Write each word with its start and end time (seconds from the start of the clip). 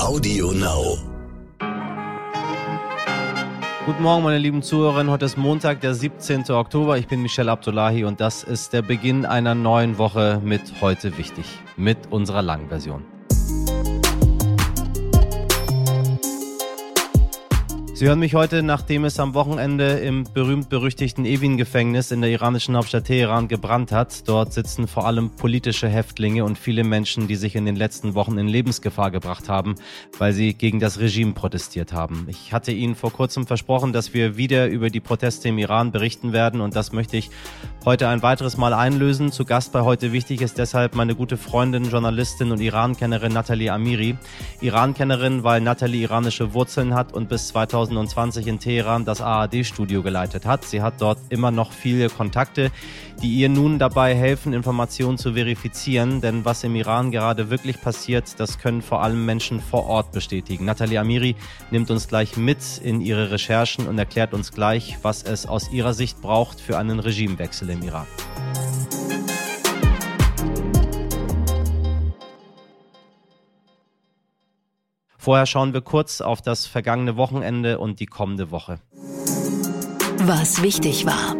Audio 0.00 0.52
Now. 0.52 0.96
Guten 3.84 4.02
Morgen, 4.02 4.22
meine 4.22 4.38
lieben 4.38 4.62
Zuhörerinnen. 4.62 5.10
Heute 5.10 5.24
ist 5.24 5.36
Montag, 5.36 5.80
der 5.80 5.92
17. 5.92 6.50
Oktober. 6.50 6.98
Ich 6.98 7.08
bin 7.08 7.20
Michelle 7.20 7.50
Abdullahi 7.50 8.04
und 8.04 8.20
das 8.20 8.44
ist 8.44 8.72
der 8.72 8.82
Beginn 8.82 9.26
einer 9.26 9.56
neuen 9.56 9.98
Woche 9.98 10.40
mit 10.42 10.80
Heute 10.80 11.18
Wichtig, 11.18 11.46
mit 11.76 11.98
unserer 12.10 12.42
langen 12.42 12.68
Version. 12.68 13.17
Sie 17.98 18.06
hören 18.06 18.20
mich 18.20 18.36
heute, 18.36 18.62
nachdem 18.62 19.04
es 19.04 19.18
am 19.18 19.34
Wochenende 19.34 19.98
im 19.98 20.22
berühmt-berüchtigten 20.32 21.24
Evin-Gefängnis 21.24 22.12
in 22.12 22.20
der 22.20 22.30
iranischen 22.30 22.76
Hauptstadt 22.76 23.06
Teheran 23.06 23.48
gebrannt 23.48 23.90
hat. 23.90 24.28
Dort 24.28 24.52
sitzen 24.52 24.86
vor 24.86 25.04
allem 25.04 25.30
politische 25.30 25.88
Häftlinge 25.88 26.44
und 26.44 26.56
viele 26.56 26.84
Menschen, 26.84 27.26
die 27.26 27.34
sich 27.34 27.56
in 27.56 27.64
den 27.64 27.74
letzten 27.74 28.14
Wochen 28.14 28.38
in 28.38 28.46
Lebensgefahr 28.46 29.10
gebracht 29.10 29.48
haben, 29.48 29.74
weil 30.16 30.32
sie 30.32 30.54
gegen 30.54 30.78
das 30.78 31.00
Regime 31.00 31.32
protestiert 31.32 31.92
haben. 31.92 32.28
Ich 32.30 32.52
hatte 32.52 32.70
Ihnen 32.70 32.94
vor 32.94 33.12
kurzem 33.12 33.48
versprochen, 33.48 33.92
dass 33.92 34.14
wir 34.14 34.36
wieder 34.36 34.68
über 34.68 34.90
die 34.90 35.00
Proteste 35.00 35.48
im 35.48 35.58
Iran 35.58 35.90
berichten 35.90 36.32
werden 36.32 36.60
und 36.60 36.76
das 36.76 36.92
möchte 36.92 37.16
ich 37.16 37.30
heute 37.88 38.08
ein 38.08 38.22
weiteres 38.22 38.56
Mal 38.56 38.74
einlösen. 38.74 39.32
Zu 39.32 39.44
Gast 39.44 39.72
bei 39.72 39.80
heute 39.80 40.12
wichtig 40.12 40.40
ist 40.42 40.58
deshalb 40.58 40.94
meine 40.94 41.14
gute 41.14 41.36
Freundin, 41.36 41.84
Journalistin 41.84 42.52
und 42.52 42.60
Iran-Kennerin 42.60 43.32
Nathalie 43.32 43.72
Amiri. 43.72 44.16
Iran-Kennerin, 44.60 45.42
weil 45.42 45.60
Nathalie 45.60 46.02
iranische 46.02 46.54
Wurzeln 46.54 46.94
hat 46.94 47.12
und 47.12 47.28
bis 47.28 47.48
2000 47.48 47.88
2020 47.88 48.46
in 48.46 48.58
Teheran 48.58 49.04
das 49.04 49.20
ARD-Studio 49.20 50.02
geleitet 50.02 50.46
hat. 50.46 50.64
Sie 50.64 50.82
hat 50.82 51.00
dort 51.00 51.18
immer 51.28 51.50
noch 51.50 51.72
viele 51.72 52.08
Kontakte, 52.08 52.70
die 53.22 53.34
ihr 53.34 53.48
nun 53.48 53.78
dabei 53.78 54.14
helfen, 54.14 54.52
Informationen 54.52 55.18
zu 55.18 55.32
verifizieren. 55.34 56.20
Denn 56.20 56.44
was 56.44 56.64
im 56.64 56.74
Iran 56.76 57.10
gerade 57.10 57.50
wirklich 57.50 57.80
passiert, 57.80 58.38
das 58.38 58.58
können 58.58 58.82
vor 58.82 59.02
allem 59.02 59.24
Menschen 59.24 59.60
vor 59.60 59.86
Ort 59.86 60.12
bestätigen. 60.12 60.64
Nathalie 60.64 61.00
Amiri 61.00 61.36
nimmt 61.70 61.90
uns 61.90 62.08
gleich 62.08 62.36
mit 62.36 62.58
in 62.82 63.00
ihre 63.00 63.30
Recherchen 63.30 63.86
und 63.86 63.98
erklärt 63.98 64.34
uns 64.34 64.52
gleich, 64.52 64.98
was 65.02 65.22
es 65.22 65.46
aus 65.46 65.70
ihrer 65.70 65.94
Sicht 65.94 66.20
braucht 66.20 66.60
für 66.60 66.78
einen 66.78 67.00
Regimewechsel 67.00 67.70
im 67.78 67.86
Iran. 67.86 68.06
Vorher 75.16 75.46
schauen 75.46 75.74
wir 75.74 75.82
kurz 75.82 76.20
auf 76.20 76.40
das 76.40 76.66
vergangene 76.66 77.16
Wochenende 77.16 77.78
und 77.78 78.00
die 78.00 78.06
kommende 78.06 78.50
Woche. 78.50 78.80
Was 80.18 80.62
wichtig 80.62 81.06
war. 81.06 81.37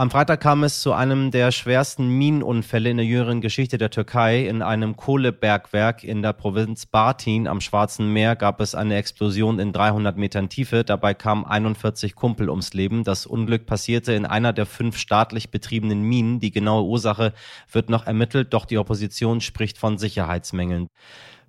Am 0.00 0.12
Freitag 0.12 0.40
kam 0.40 0.62
es 0.62 0.80
zu 0.80 0.92
einem 0.92 1.32
der 1.32 1.50
schwersten 1.50 2.06
Minenunfälle 2.06 2.88
in 2.88 2.98
der 2.98 3.06
jüngeren 3.06 3.40
Geschichte 3.40 3.78
der 3.78 3.90
Türkei. 3.90 4.46
In 4.46 4.62
einem 4.62 4.94
Kohlebergwerk 4.94 6.04
in 6.04 6.22
der 6.22 6.34
Provinz 6.34 6.86
Bartin 6.86 7.48
am 7.48 7.60
Schwarzen 7.60 8.12
Meer 8.12 8.36
gab 8.36 8.60
es 8.60 8.76
eine 8.76 8.94
Explosion 8.94 9.58
in 9.58 9.72
300 9.72 10.16
Metern 10.16 10.48
Tiefe. 10.48 10.84
Dabei 10.84 11.14
kamen 11.14 11.44
41 11.44 12.14
Kumpel 12.14 12.48
ums 12.48 12.74
Leben. 12.74 13.02
Das 13.02 13.26
Unglück 13.26 13.66
passierte 13.66 14.12
in 14.12 14.24
einer 14.24 14.52
der 14.52 14.66
fünf 14.66 14.96
staatlich 14.98 15.50
betriebenen 15.50 16.02
Minen. 16.02 16.38
Die 16.38 16.52
genaue 16.52 16.84
Ursache 16.84 17.32
wird 17.72 17.90
noch 17.90 18.06
ermittelt, 18.06 18.54
doch 18.54 18.66
die 18.66 18.78
Opposition 18.78 19.40
spricht 19.40 19.78
von 19.78 19.98
Sicherheitsmängeln. 19.98 20.90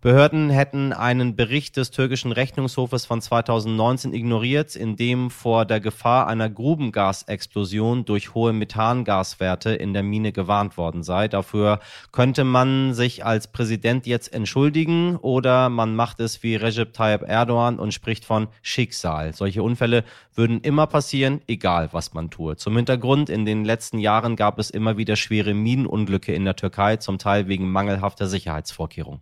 Behörden 0.01 0.49
hätten 0.49 0.93
einen 0.93 1.35
Bericht 1.35 1.75
des 1.75 1.91
türkischen 1.91 2.31
Rechnungshofes 2.31 3.05
von 3.05 3.19
2019 3.19 4.13
ignoriert, 4.13 4.77
in 4.77 4.95
dem 4.95 5.29
vor 5.29 5.65
der 5.65 5.81
Gefahr 5.81 6.27
einer 6.27 6.49
Grubengasexplosion 6.49 8.05
durch 8.05 8.33
hohe 8.33 8.53
Methangaswerte 8.53 9.71
in 9.71 9.91
der 9.91 10.03
Mine 10.03 10.31
gewarnt 10.31 10.77
worden 10.77 11.03
sei. 11.03 11.27
Dafür 11.27 11.81
könnte 12.13 12.45
man 12.45 12.93
sich 12.93 13.25
als 13.25 13.51
Präsident 13.51 14.07
jetzt 14.07 14.31
entschuldigen 14.31 15.17
oder 15.17 15.67
man 15.67 15.97
macht 15.97 16.21
es 16.21 16.43
wie 16.43 16.55
Recep 16.55 16.93
Tayyip 16.93 17.23
Erdogan 17.27 17.77
und 17.77 17.93
spricht 17.93 18.23
von 18.23 18.47
Schicksal. 18.61 19.33
Solche 19.33 19.63
Unfälle 19.63 20.05
würden 20.33 20.61
immer 20.61 20.87
passieren, 20.87 21.41
egal 21.45 21.89
was 21.91 22.13
man 22.13 22.29
tue. 22.29 22.55
Zum 22.55 22.77
Hintergrund, 22.77 23.29
in 23.29 23.43
den 23.43 23.65
letzten 23.65 23.99
Jahren 23.99 24.37
gab 24.37 24.59
es 24.59 24.69
immer 24.69 24.95
wieder 24.95 25.17
schwere 25.17 25.53
Minenunglücke 25.53 26.33
in 26.33 26.45
der 26.45 26.55
Türkei, 26.55 26.95
zum 26.95 27.17
Teil 27.17 27.49
wegen 27.49 27.69
mangelhafter 27.69 28.27
Sicherheitsvorkehrungen. 28.27 29.19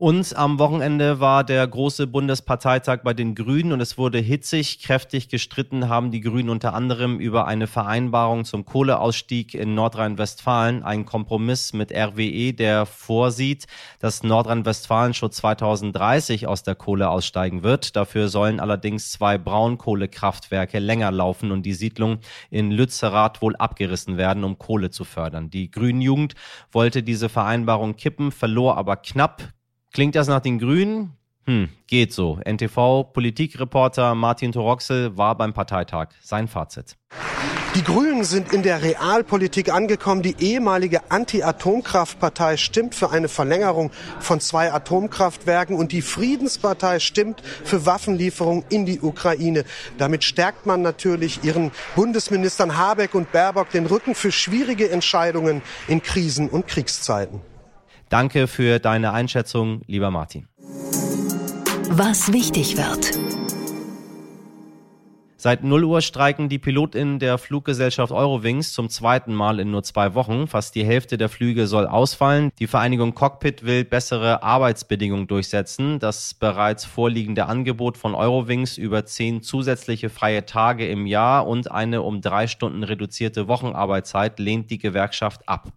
Und 0.00 0.34
am 0.34 0.58
Wochenende 0.58 1.20
war 1.20 1.44
der 1.44 1.66
große 1.66 2.06
Bundesparteitag 2.06 3.00
bei 3.04 3.12
den 3.12 3.34
Grünen 3.34 3.70
und 3.70 3.82
es 3.82 3.98
wurde 3.98 4.18
hitzig, 4.18 4.82
kräftig 4.82 5.28
gestritten 5.28 5.90
haben 5.90 6.10
die 6.10 6.22
Grünen 6.22 6.48
unter 6.48 6.72
anderem 6.72 7.20
über 7.20 7.46
eine 7.46 7.66
Vereinbarung 7.66 8.46
zum 8.46 8.64
Kohleausstieg 8.64 9.52
in 9.52 9.74
Nordrhein-Westfalen, 9.74 10.82
ein 10.84 11.04
Kompromiss 11.04 11.74
mit 11.74 11.92
RWE, 11.92 12.54
der 12.54 12.86
vorsieht, 12.86 13.66
dass 13.98 14.22
Nordrhein-Westfalen 14.22 15.12
schon 15.12 15.32
2030 15.32 16.46
aus 16.46 16.62
der 16.62 16.76
Kohle 16.76 17.10
aussteigen 17.10 17.62
wird. 17.62 17.94
Dafür 17.94 18.28
sollen 18.28 18.58
allerdings 18.58 19.10
zwei 19.10 19.36
Braunkohlekraftwerke 19.36 20.78
länger 20.78 21.10
laufen 21.10 21.52
und 21.52 21.66
die 21.66 21.74
Siedlung 21.74 22.20
in 22.48 22.70
Lützerath 22.70 23.42
wohl 23.42 23.54
abgerissen 23.54 24.16
werden, 24.16 24.44
um 24.44 24.56
Kohle 24.56 24.88
zu 24.88 25.04
fördern. 25.04 25.50
Die 25.50 25.70
Grünen 25.70 26.00
Jugend 26.00 26.36
wollte 26.72 27.02
diese 27.02 27.28
Vereinbarung 27.28 27.96
kippen, 27.96 28.32
verlor 28.32 28.78
aber 28.78 28.96
knapp. 28.96 29.52
Klingt 29.92 30.14
das 30.14 30.28
nach 30.28 30.40
den 30.40 30.58
Grünen? 30.58 31.16
Hm, 31.46 31.68
geht 31.86 32.12
so. 32.12 32.38
NTV-Politikreporter 32.44 34.14
Martin 34.14 34.52
Toroxel 34.52 35.16
war 35.16 35.36
beim 35.36 35.52
Parteitag. 35.52 36.10
Sein 36.20 36.46
Fazit. 36.46 36.96
Die 37.76 37.84
Grünen 37.84 38.24
sind 38.24 38.52
in 38.52 38.64
der 38.64 38.82
Realpolitik 38.82 39.72
angekommen. 39.72 40.22
Die 40.22 40.34
ehemalige 40.40 41.08
Anti-Atomkraftpartei 41.08 42.56
stimmt 42.56 42.96
für 42.96 43.10
eine 43.10 43.28
Verlängerung 43.28 43.92
von 44.18 44.40
zwei 44.40 44.72
Atomkraftwerken 44.72 45.76
und 45.76 45.92
die 45.92 46.02
Friedenspartei 46.02 46.98
stimmt 46.98 47.42
für 47.42 47.86
Waffenlieferungen 47.86 48.64
in 48.70 48.86
die 48.86 49.00
Ukraine. 49.00 49.64
Damit 49.98 50.24
stärkt 50.24 50.66
man 50.66 50.82
natürlich 50.82 51.44
ihren 51.44 51.70
Bundesministern 51.94 52.76
Habeck 52.76 53.14
und 53.14 53.30
Baerbock 53.30 53.70
den 53.70 53.86
Rücken 53.86 54.16
für 54.16 54.32
schwierige 54.32 54.90
Entscheidungen 54.90 55.62
in 55.86 56.02
Krisen- 56.02 56.48
und 56.48 56.66
Kriegszeiten. 56.66 57.40
Danke 58.10 58.48
für 58.48 58.80
deine 58.80 59.12
Einschätzung, 59.12 59.82
lieber 59.86 60.10
Martin. 60.10 60.48
Was 61.90 62.32
wichtig 62.32 62.76
wird. 62.76 63.12
Seit 65.36 65.62
0 65.62 65.84
Uhr 65.84 66.02
streiken 66.02 66.48
die 66.48 66.58
PilotInnen 66.58 67.20
der 67.20 67.38
Fluggesellschaft 67.38 68.12
Eurowings 68.12 68.72
zum 68.72 68.88
zweiten 68.88 69.32
Mal 69.32 69.60
in 69.60 69.70
nur 69.70 69.84
zwei 69.84 70.14
Wochen. 70.14 70.48
Fast 70.48 70.74
die 70.74 70.84
Hälfte 70.84 71.18
der 71.18 71.28
Flüge 71.28 71.68
soll 71.68 71.86
ausfallen. 71.86 72.50
Die 72.58 72.66
Vereinigung 72.66 73.14
Cockpit 73.14 73.64
will 73.64 73.84
bessere 73.84 74.42
Arbeitsbedingungen 74.42 75.28
durchsetzen. 75.28 76.00
Das 76.00 76.34
bereits 76.34 76.84
vorliegende 76.84 77.46
Angebot 77.46 77.96
von 77.96 78.16
Eurowings 78.16 78.76
über 78.76 79.06
zehn 79.06 79.40
zusätzliche 79.40 80.10
freie 80.10 80.44
Tage 80.46 80.88
im 80.88 81.06
Jahr 81.06 81.46
und 81.46 81.70
eine 81.70 82.02
um 82.02 82.20
drei 82.20 82.48
Stunden 82.48 82.82
reduzierte 82.82 83.46
Wochenarbeitszeit 83.46 84.40
lehnt 84.40 84.68
die 84.70 84.78
Gewerkschaft 84.78 85.48
ab. 85.48 85.72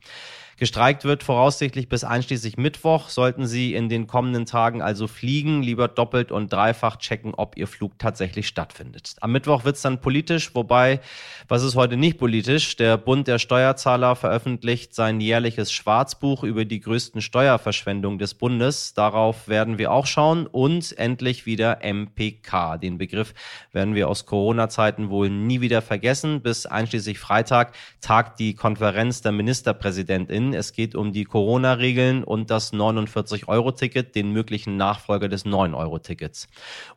Gestreikt 0.64 1.04
wird 1.04 1.24
voraussichtlich 1.24 1.90
bis 1.90 2.06
einschließlich 2.06 2.56
Mittwoch. 2.56 3.10
Sollten 3.10 3.48
Sie 3.48 3.76
in 3.76 3.90
den 3.90 4.08
kommenden 4.08 4.46
Tagen 4.46 4.82
also 4.82 5.08
fliegen, 5.08 5.62
lieber 5.62 5.90
doppelt 5.90 6.32
und 6.32 6.54
dreifach 6.54 6.96
checken, 6.96 7.34
ob 7.34 7.58
Ihr 7.58 7.68
Flug 7.68 8.00
tatsächlich 8.00 8.48
stattfindet. 8.48 9.18
Am 9.20 9.34
Mittwoch 9.34 9.66
wird 9.66 9.76
es 9.76 9.82
dann 9.82 10.00
politisch, 10.00 10.56
wobei, 10.56 11.02
was 11.50 11.64
ist 11.64 11.76
heute 11.76 11.98
nicht 11.98 12.18
politisch? 12.18 12.78
Der 12.78 12.96
Bund 12.96 13.28
der 13.28 13.40
Steuerzahler 13.40 14.16
veröffentlicht 14.16 14.96
sein 14.96 15.20
jährliches 15.20 15.70
Schwarzbuch 15.70 16.44
über 16.44 16.64
die 16.64 16.80
größten 16.80 17.20
Steuerverschwendungen 17.20 18.18
des 18.18 18.34
Bundes. 18.34 18.94
Darauf 18.94 19.50
werden 19.50 19.78
wir 19.78 19.92
auch 19.92 20.06
schauen 20.06 20.48
und 20.48 20.98
endlich 20.98 21.46
wieder 21.46 21.80
MPK. 21.84 22.78
Den 22.78 22.98
Begriff 22.98 23.34
werden 23.74 23.96
wir 23.96 24.08
aus 24.08 24.26
Corona-Zeiten 24.26 25.10
wohl 25.10 25.30
nie 25.30 25.60
wieder 25.60 25.82
vergessen. 25.82 26.40
Bis 26.40 26.66
einschließlich 26.66 27.20
Freitag 27.20 27.76
tagt 28.00 28.40
die 28.40 28.54
Konferenz 28.56 29.22
der 29.22 29.34
Ministerpräsidentin 29.34 30.53
Es 30.54 30.74
geht 30.74 30.96
um 30.96 31.12
die 31.12 31.24
Corona-Regeln 31.24 32.24
und 32.24 32.50
das 32.50 32.74
49-Euro-Ticket, 32.74 34.16
den 34.16 34.32
möglichen 34.32 34.78
Nachfolger 34.78 35.28
des 35.28 35.46
9-Euro-Tickets. 35.46 36.48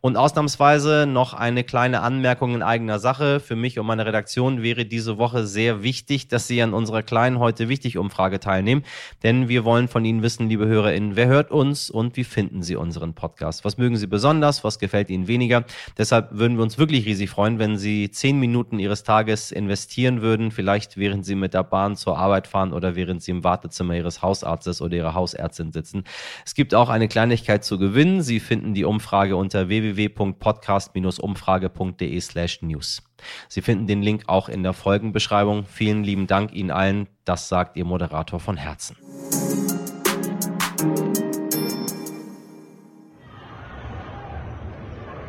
Und 0.00 0.16
ausnahmsweise 0.16 1.06
noch 1.06 1.34
eine 1.34 1.64
kleine 1.64 2.00
Anmerkung 2.00 2.54
in 2.54 2.62
eigener 2.62 2.98
Sache. 2.98 3.40
Für 3.40 3.56
mich 3.56 3.78
und 3.78 3.86
meine 3.86 4.06
Redaktion 4.06 4.62
wäre 4.62 4.84
diese 4.84 5.18
Woche 5.18 5.46
sehr 5.46 5.82
wichtig, 5.82 6.28
dass 6.28 6.46
Sie 6.46 6.60
an 6.62 6.74
unserer 6.74 7.02
kleinen 7.02 7.38
heute 7.38 7.68
wichtig 7.68 7.98
Umfrage 7.98 8.40
teilnehmen, 8.40 8.84
denn 9.22 9.48
wir 9.48 9.64
wollen 9.64 9.88
von 9.88 10.04
Ihnen 10.04 10.22
wissen, 10.22 10.48
liebe 10.48 10.66
HörerInnen, 10.66 11.16
wer 11.16 11.26
hört 11.26 11.50
uns 11.50 11.90
und 11.90 12.16
wie 12.16 12.24
finden 12.24 12.62
Sie 12.62 12.76
unseren 12.76 13.14
Podcast? 13.14 13.64
Was 13.64 13.78
mögen 13.78 13.96
Sie 13.96 14.06
besonders? 14.06 14.64
Was 14.64 14.78
gefällt 14.78 15.10
Ihnen 15.10 15.28
weniger? 15.28 15.64
Deshalb 15.98 16.30
würden 16.32 16.56
wir 16.56 16.62
uns 16.62 16.78
wirklich 16.78 17.06
riesig 17.06 17.30
freuen, 17.30 17.58
wenn 17.58 17.78
Sie 17.78 18.10
zehn 18.10 18.38
Minuten 18.38 18.78
Ihres 18.78 19.02
Tages 19.02 19.52
investieren 19.52 20.22
würden, 20.22 20.50
vielleicht 20.50 20.96
während 20.96 21.24
Sie 21.24 21.34
mit 21.34 21.54
der 21.54 21.64
Bahn 21.64 21.96
zur 21.96 22.18
Arbeit 22.18 22.46
fahren 22.46 22.72
oder 22.72 22.96
während 22.96 23.22
Sie 23.22 23.30
im 23.30 23.44
Wartezimmer 23.46 23.94
Ihres 23.94 24.20
Hausarztes 24.20 24.82
oder 24.82 24.94
Ihrer 24.96 25.14
Hausärztin 25.14 25.72
sitzen. 25.72 26.04
Es 26.44 26.54
gibt 26.54 26.74
auch 26.74 26.90
eine 26.90 27.08
Kleinigkeit 27.08 27.64
zu 27.64 27.78
gewinnen. 27.78 28.20
Sie 28.20 28.40
finden 28.40 28.74
die 28.74 28.84
Umfrage 28.84 29.36
unter 29.36 29.68
www.podcast-umfrage.de 29.68 32.20
slash 32.20 32.60
news. 32.62 33.02
Sie 33.48 33.62
finden 33.62 33.86
den 33.86 34.02
Link 34.02 34.24
auch 34.26 34.48
in 34.48 34.64
der 34.64 34.72
Folgenbeschreibung. 34.72 35.64
Vielen 35.64 36.04
lieben 36.04 36.26
Dank 36.26 36.52
Ihnen 36.52 36.70
allen. 36.70 37.08
Das 37.24 37.48
sagt 37.48 37.76
Ihr 37.76 37.84
Moderator 37.84 38.40
von 38.40 38.56
Herzen. 38.56 38.96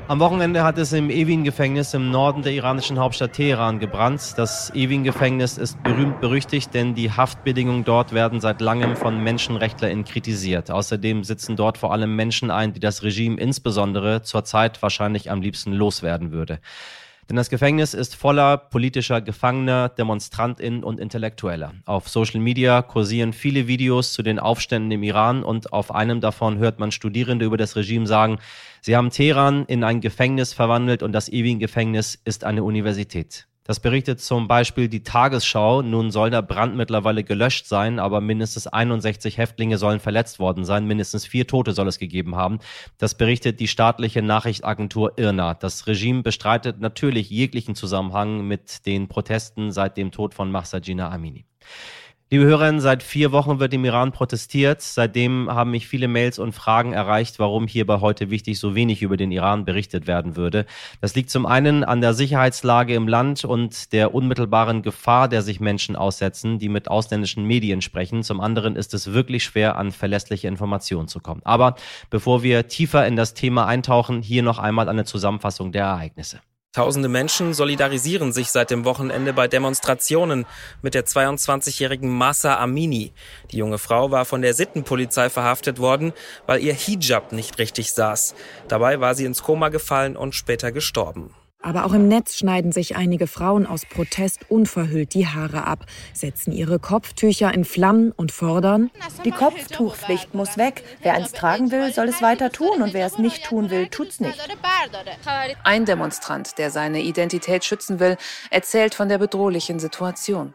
Am 0.10 0.22
Wochenende 0.22 0.64
hat 0.64 0.78
es 0.78 0.94
im 0.94 1.10
Evin-Gefängnis 1.10 1.94
im 1.94 2.12
Norden 2.12 2.42
der 2.42 2.54
iranischen 2.54 2.98
Hauptstadt 2.98 3.34
Teheran 3.34 3.78
gebrannt. 3.78 4.36
Das 4.38 4.74
Evin-Gefängnis 4.74 5.58
ist 5.58 5.84
berühmt 5.84 6.22
berüchtigt, 6.22 6.74
denn 6.74 6.96
die 6.96 7.12
Haftbedingungen 7.12 7.84
dort 7.84 8.14
werden 8.14 8.40
seit 8.40 8.62
langem 8.62 8.96
von 8.96 9.22
MenschenrechtlerInnen 9.22 10.06
kritisiert. 10.06 10.72
Außerdem 10.72 11.26
sitzen 11.26 11.58
dort 11.58 11.78
vor 11.78 11.92
allem 11.92 12.16
Menschen 12.16 12.52
ein, 12.52 12.72
die 12.72 12.80
das 12.80 13.04
Regime 13.04 13.38
insbesondere 13.38 14.22
zurzeit 14.22 14.82
wahrscheinlich 14.82 15.30
am 15.30 15.42
liebsten 15.42 15.74
loswerden 15.74 16.32
würde. 16.32 16.62
Denn 17.30 17.36
das 17.36 17.50
Gefängnis 17.50 17.94
ist 17.94 18.16
voller 18.16 18.56
politischer 18.58 19.20
Gefangener, 19.20 19.90
DemonstrantInnen 19.90 20.86
und 20.86 20.98
Intellektueller. 20.98 21.74
Auf 21.86 22.08
Social 22.08 22.40
Media 22.40 22.82
kursieren 22.82 23.34
viele 23.34 23.68
Videos 23.68 24.14
zu 24.14 24.24
den 24.24 24.40
Aufständen 24.40 24.92
im 24.92 25.04
Iran 25.04 25.44
und 25.44 25.74
auf 25.74 25.94
einem 25.94 26.22
davon 26.22 26.58
hört 26.58 26.80
man 26.80 26.94
Studierende 26.94 27.44
über 27.44 27.58
das 27.58 27.76
Regime 27.76 28.08
sagen, 28.08 28.40
sie 28.88 28.96
haben 28.96 29.10
Teheran 29.10 29.66
in 29.66 29.84
ein 29.84 30.00
Gefängnis 30.00 30.54
verwandelt 30.54 31.04
und 31.04 31.12
das 31.12 31.28
Ewing-Gefängnis 31.28 32.18
ist 32.24 32.46
eine 32.46 32.64
Universität. 32.64 33.46
Das 33.66 33.82
berichtet 33.82 34.22
zum 34.22 34.48
Beispiel 34.48 34.88
die 34.88 35.04
Tagesschau. 35.04 35.82
Nun 35.82 36.10
soll 36.10 36.30
der 36.30 36.42
Brand 36.42 36.78
mittlerweile 36.78 37.26
gelöscht 37.26 37.68
sein, 37.68 38.00
aber 38.00 38.22
mindestens 38.22 38.66
61 38.66 39.38
Häftlinge 39.38 39.78
sollen 39.78 40.00
verletzt 40.00 40.40
worden 40.40 40.64
sein. 40.64 40.86
Mindestens 40.86 41.26
vier 41.26 41.48
Tote 41.48 41.74
soll 41.74 41.90
es 41.90 42.00
gegeben 42.00 42.38
haben. 42.38 42.60
Das 42.98 43.16
berichtet 43.16 43.60
die 43.60 43.68
staatliche 43.68 44.22
Nachrichtenagentur 44.22 45.18
IRNA. 45.18 45.56
Das 45.56 45.86
Regime 45.86 46.24
bestreitet 46.24 46.80
natürlich 46.80 47.30
jeglichen 47.30 47.76
Zusammenhang 47.76 48.48
mit 48.48 48.86
den 48.86 49.10
Protesten 49.10 49.74
seit 49.74 49.98
dem 49.98 50.12
Tod 50.12 50.34
von 50.34 50.50
Mahsajina 50.50 51.12
Amini. 51.12 51.44
Liebe 52.30 52.44
Hörerinnen, 52.44 52.82
seit 52.82 53.04
vier 53.04 53.32
Wochen 53.32 53.62
wird 53.62 53.74
im 53.74 53.86
Iran 53.86 54.12
protestiert. 54.12 54.82
Seitdem 54.82 55.50
haben 55.50 55.72
mich 55.72 55.88
viele 55.88 56.10
Mails 56.10 56.40
und 56.40 56.52
Fragen 56.52 56.92
erreicht, 56.92 57.40
warum 57.40 57.68
hier 57.68 57.88
bei 57.88 58.02
heute 58.02 58.30
wichtig 58.30 58.60
so 58.60 58.76
wenig 58.76 59.02
über 59.02 59.16
den 59.16 59.32
Iran 59.32 59.64
berichtet 59.64 60.08
werden 60.08 60.36
würde. 60.36 60.66
Das 61.00 61.16
liegt 61.16 61.30
zum 61.30 61.46
einen 61.46 61.86
an 61.86 62.02
der 62.02 62.14
Sicherheitslage 62.14 62.96
im 62.96 63.08
Land 63.08 63.46
und 63.46 63.94
der 63.94 64.14
unmittelbaren 64.14 64.82
Gefahr, 64.82 65.30
der 65.30 65.42
sich 65.42 65.62
Menschen 65.62 65.96
aussetzen, 65.96 66.60
die 66.60 66.68
mit 66.68 66.90
ausländischen 66.90 67.46
Medien 67.46 67.82
sprechen. 67.82 68.24
Zum 68.24 68.42
anderen 68.42 68.76
ist 68.76 68.94
es 68.94 69.14
wirklich 69.14 69.46
schwer, 69.46 69.78
an 69.78 69.94
verlässliche 69.94 70.50
Informationen 70.50 71.08
zu 71.08 71.22
kommen. 71.22 71.40
Aber 71.46 71.78
bevor 72.10 72.44
wir 72.44 72.68
tiefer 72.68 73.08
in 73.08 73.16
das 73.16 73.36
Thema 73.36 73.68
eintauchen, 73.68 74.22
hier 74.22 74.44
noch 74.44 74.60
einmal 74.60 74.90
eine 74.90 75.06
Zusammenfassung 75.06 75.72
der 75.72 75.86
Ereignisse. 75.86 76.42
Tausende 76.78 77.10
Menschen 77.10 77.56
solidarisieren 77.56 78.32
sich 78.32 78.52
seit 78.52 78.70
dem 78.70 78.86
Wochenende 78.86 79.34
bei 79.34 79.48
Demonstrationen 79.48 80.46
mit 80.84 80.94
der 80.94 81.08
22-jährigen 81.08 82.08
Massa 82.08 82.60
Amini. 82.60 83.14
Die 83.50 83.58
junge 83.58 83.80
Frau 83.80 84.12
war 84.12 84.26
von 84.26 84.44
der 84.44 84.54
Sittenpolizei 84.54 85.32
verhaftet 85.32 85.80
worden, 85.80 86.14
weil 86.46 86.62
ihr 86.62 86.76
Hijab 86.76 87.32
nicht 87.32 87.58
richtig 87.58 87.94
saß. 87.94 88.36
Dabei 88.68 89.00
war 89.00 89.16
sie 89.16 89.26
ins 89.26 89.42
Koma 89.42 89.70
gefallen 89.70 90.16
und 90.16 90.36
später 90.36 90.72
gestorben. 90.72 91.34
Aber 91.62 91.86
auch 91.86 91.94
im 91.94 92.08
Netz 92.08 92.38
schneiden 92.38 92.72
sich 92.72 92.96
einige 92.96 93.28
Frauen 93.28 93.66
aus 93.66 93.86
Protest 93.86 94.50
unverhüllt 94.50 95.14
die 95.14 95.28
Haare 95.28 95.66
ab, 95.66 95.86
setzen 96.14 96.52
ihre 96.52 96.80
Kopftücher 96.80 97.54
in 97.54 97.66
Flammen 97.66 98.12
und 98.12 98.32
fordern, 98.32 98.92
die 99.26 99.32
Kopftuchpflicht 99.32 100.34
muss 100.36 100.58
weg. 100.58 100.84
Wer 101.02 101.16
eins 101.16 101.32
tragen 101.32 101.72
will, 101.72 101.92
soll 101.92 102.08
es 102.08 102.22
weiter 102.22 102.52
tun 102.52 102.82
und 102.82 102.94
wer 102.94 103.08
es 103.08 103.18
nicht 103.18 103.44
tun 103.46 103.70
will, 103.70 103.88
tut's 103.88 104.20
nicht. 104.20 104.40
Ein 105.64 105.86
Demonstrant, 105.86 106.58
der 106.58 106.72
seine 106.72 107.02
Identität 107.02 107.66
schützen 107.66 108.00
will, 108.00 108.18
erzählt 108.52 108.94
von 108.94 109.10
der 109.10 109.18
bedrohlichen 109.18 109.80
Situation. 109.80 110.54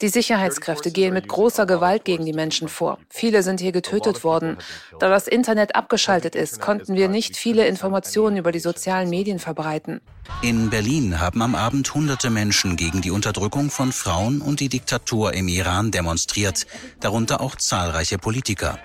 Die 0.00 0.08
Sicherheitskräfte 0.08 0.90
gehen 0.90 1.14
mit 1.14 1.28
großer 1.28 1.66
Gewalt 1.66 2.04
gegen 2.04 2.24
die 2.24 2.32
Menschen 2.32 2.68
vor. 2.68 2.98
Viele 3.08 3.42
sind 3.42 3.60
hier 3.60 3.72
getötet 3.72 4.24
worden. 4.24 4.58
Da 4.98 5.08
das 5.08 5.28
Internet 5.28 5.74
abgeschaltet 5.76 6.34
ist, 6.34 6.60
konnten 6.60 6.94
wir 6.94 7.08
nicht 7.08 7.36
viele 7.36 7.66
Informationen 7.66 8.36
über 8.36 8.52
die 8.52 8.58
sozialen 8.58 9.10
Medien 9.10 9.38
verbreiten. 9.38 10.00
In 10.42 10.70
Berlin 10.70 11.20
haben 11.20 11.42
am 11.42 11.54
Abend 11.54 11.94
hunderte 11.94 12.30
Menschen 12.30 12.76
gegen 12.76 13.00
die 13.00 13.10
Unterdrückung 13.10 13.70
von 13.70 13.92
Frauen 13.92 14.40
und 14.40 14.60
die 14.60 14.68
Diktatur 14.68 15.34
im 15.34 15.48
Iran 15.48 15.90
demonstriert, 15.90 16.66
darunter 17.00 17.40
auch 17.40 17.56
zahlreiche 17.56 18.18
Politiker. 18.18 18.78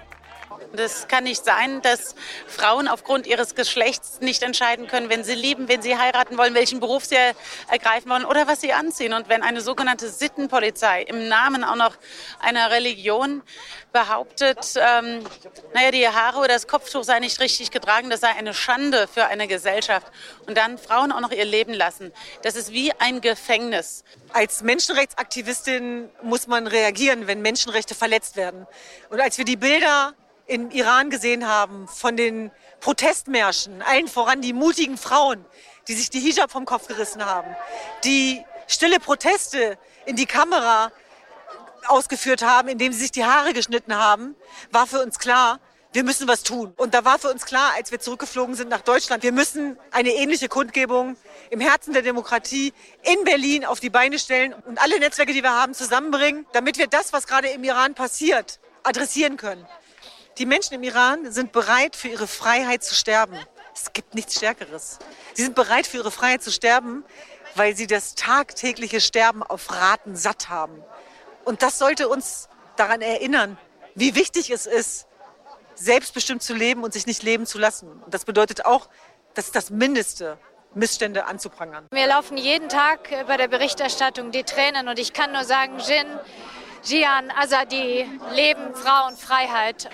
Das 0.74 1.08
kann 1.08 1.24
nicht 1.24 1.44
sein, 1.46 1.82
dass 1.82 2.16
Frauen 2.46 2.88
aufgrund 2.88 3.26
ihres 3.26 3.56
Geschlechts 3.56 4.20
nicht 4.20 4.44
entscheiden 4.44 4.88
können, 4.88 5.10
wenn 5.10 5.24
sie 5.24 5.34
lieben, 5.34 5.68
wenn 5.70 5.82
sie 5.82 5.98
heiraten 5.98 6.38
wollen, 6.38 6.54
welchen 6.54 6.80
Beruf 6.80 7.06
sie 7.06 7.16
ergreifen 7.70 8.12
wollen 8.12 8.26
oder 8.26 8.48
was 8.48 8.62
sie 8.62 8.74
anziehen. 8.74 9.14
Und 9.14 9.30
wenn 9.30 9.44
eine 9.44 9.62
sogenannte 9.62 10.10
Sittenpolizei 10.10 11.04
im 11.04 11.28
Namen 11.28 11.64
auch 11.64 11.76
noch 11.76 11.96
einer 12.40 12.70
Religion 12.72 13.44
behauptet, 13.94 14.76
ähm, 14.76 15.24
naja, 15.74 15.92
die 15.92 16.08
Haare 16.08 16.40
oder 16.40 16.50
das 16.50 16.68
Kopftuch 16.68 17.04
sei 17.04 17.20
nicht 17.20 17.40
richtig 17.40 17.72
getragen, 17.72 18.10
das 18.10 18.20
sei 18.20 18.30
eine 18.30 18.54
Schande 18.54 19.08
für 19.08 19.26
eine 19.26 19.48
Gesellschaft. 19.48 20.08
Und 20.46 20.58
dann 20.58 20.78
Frauen 20.78 21.12
auch 21.12 21.22
noch 21.22 21.32
ihr 21.32 21.46
Leben 21.46 21.74
lassen. 21.74 22.12
Das 22.44 22.56
ist 22.56 22.72
wie 22.74 22.92
ein 23.00 23.22
Gefängnis. 23.22 24.04
Als 24.34 24.62
Menschenrechtsaktivistin 24.62 26.10
muss 26.22 26.48
man 26.48 26.68
reagieren, 26.68 27.28
wenn 27.28 27.42
Menschenrechte 27.42 27.96
verletzt 27.96 28.36
werden. 28.36 28.68
Und 29.10 29.22
als 29.22 29.38
wir 29.38 29.46
die 29.46 29.56
Bilder 29.56 30.14
im 30.48 30.72
Iran 30.72 31.10
gesehen 31.10 31.48
haben 31.48 31.88
von 31.88 32.18
den 32.18 32.52
Protestmärschen, 32.80 33.82
allen 33.82 34.08
voran 34.08 34.42
die 34.42 34.54
mutigen 34.54 34.98
Frauen, 34.98 35.46
die 35.88 35.94
sich 35.94 36.10
die 36.10 36.20
Hijab 36.20 36.52
vom 36.52 36.66
Kopf 36.66 36.88
gerissen 36.88 37.26
haben, 37.26 37.56
die 38.04 38.44
stille 38.68 39.00
Proteste 39.00 39.78
in 40.06 40.16
die 40.16 40.26
Kamera 40.26 40.92
ausgeführt 41.88 42.42
haben, 42.42 42.68
indem 42.68 42.92
sie 42.92 43.00
sich 43.00 43.12
die 43.12 43.26
Haare 43.26 43.54
geschnitten 43.54 43.96
haben, 43.96 44.36
war 44.72 44.88
für 44.88 45.02
uns 45.02 45.20
klar, 45.20 45.60
wir 45.94 46.04
müssen 46.04 46.28
was 46.28 46.44
tun. 46.44 46.74
Und 46.78 46.94
da 46.94 47.06
war 47.06 47.18
für 47.18 47.30
uns 47.30 47.46
klar, 47.46 47.72
als 47.76 47.92
wir 47.92 48.00
zurückgeflogen 48.00 48.56
sind 48.56 48.70
nach 48.70 48.82
Deutschland, 48.82 49.24
wir 49.24 49.32
müssen 49.32 49.80
eine 49.92 50.10
ähnliche 50.10 50.50
Kundgebung 50.50 51.16
im 51.50 51.60
Herzen 51.60 51.94
der 51.94 52.02
Demokratie 52.02 52.74
in 53.04 53.24
Berlin 53.24 53.66
auf 53.66 53.80
die 53.80 53.90
Beine 53.90 54.20
stellen 54.20 54.54
und 54.54 54.82
alle 54.82 55.00
Netzwerke, 55.00 55.34
die 55.34 55.44
wir 55.44 55.54
haben, 55.54 55.74
zusammenbringen, 55.74 56.46
damit 56.54 56.78
wir 56.78 56.88
das, 56.88 57.14
was 57.14 57.26
gerade 57.26 57.48
im 57.48 57.64
Iran 57.64 57.96
passiert, 57.96 58.60
adressieren 58.84 59.38
können. 59.38 59.66
Die 60.38 60.46
Menschen 60.46 60.76
im 60.76 60.84
Iran 60.84 61.32
sind 61.32 61.52
bereit, 61.52 61.96
für 61.96 62.10
ihre 62.10 62.28
Freiheit 62.28 62.84
zu 62.84 62.94
sterben. 62.94 63.36
Es 63.74 63.92
gibt 63.94 64.14
nichts 64.14 64.36
Stärkeres. 64.36 65.00
Sie 65.34 65.44
sind 65.44 65.56
bereit, 65.56 65.88
für 65.88 65.98
ihre 65.98 66.12
Freiheit 66.12 66.44
zu 66.44 66.52
sterben, 66.52 67.04
weil 67.56 67.76
sie 67.76 67.88
das 67.88 68.14
tagtägliche 68.14 69.02
Sterben 69.02 69.42
auf 69.42 69.72
Raten 69.72 70.16
satt 70.16 70.50
haben. 70.50 70.84
Und 71.44 71.64
das 71.64 71.80
sollte 71.80 72.08
uns 72.08 72.50
daran 72.76 73.02
erinnern, 73.02 73.58
wie 73.96 74.14
wichtig 74.14 74.52
es 74.52 74.68
ist, 74.68 75.08
selbstbestimmt 75.74 76.44
zu 76.44 76.54
leben 76.54 76.84
und 76.84 76.94
sich 76.94 77.08
nicht 77.08 77.24
leben 77.24 77.48
zu 77.48 77.58
lassen. 77.58 77.90
Und 78.04 78.14
das 78.14 78.26
bedeutet 78.26 78.66
auch, 78.66 78.90
das 79.34 79.46
ist 79.46 79.56
das 79.56 79.72
Mindeste, 79.72 80.38
Missstände 80.76 81.26
anzuprangern. 81.26 81.88
Wir 81.92 82.08
laufen 82.08 82.38
jeden 82.38 82.70
Tag 82.70 83.10
bei 83.26 83.38
der 83.38 83.48
Berichterstattung 83.48 84.32
die 84.32 84.44
Tränen 84.44 84.88
und 84.88 85.00
ich 85.00 85.14
kann 85.14 85.32
nur 85.32 85.44
sagen, 85.44 85.80
Jin, 85.80 86.08
Jian 86.84 87.32
Azadi, 87.32 88.06
Leben, 88.34 88.74
Frauen, 88.74 89.16
Freiheit. 89.16 89.90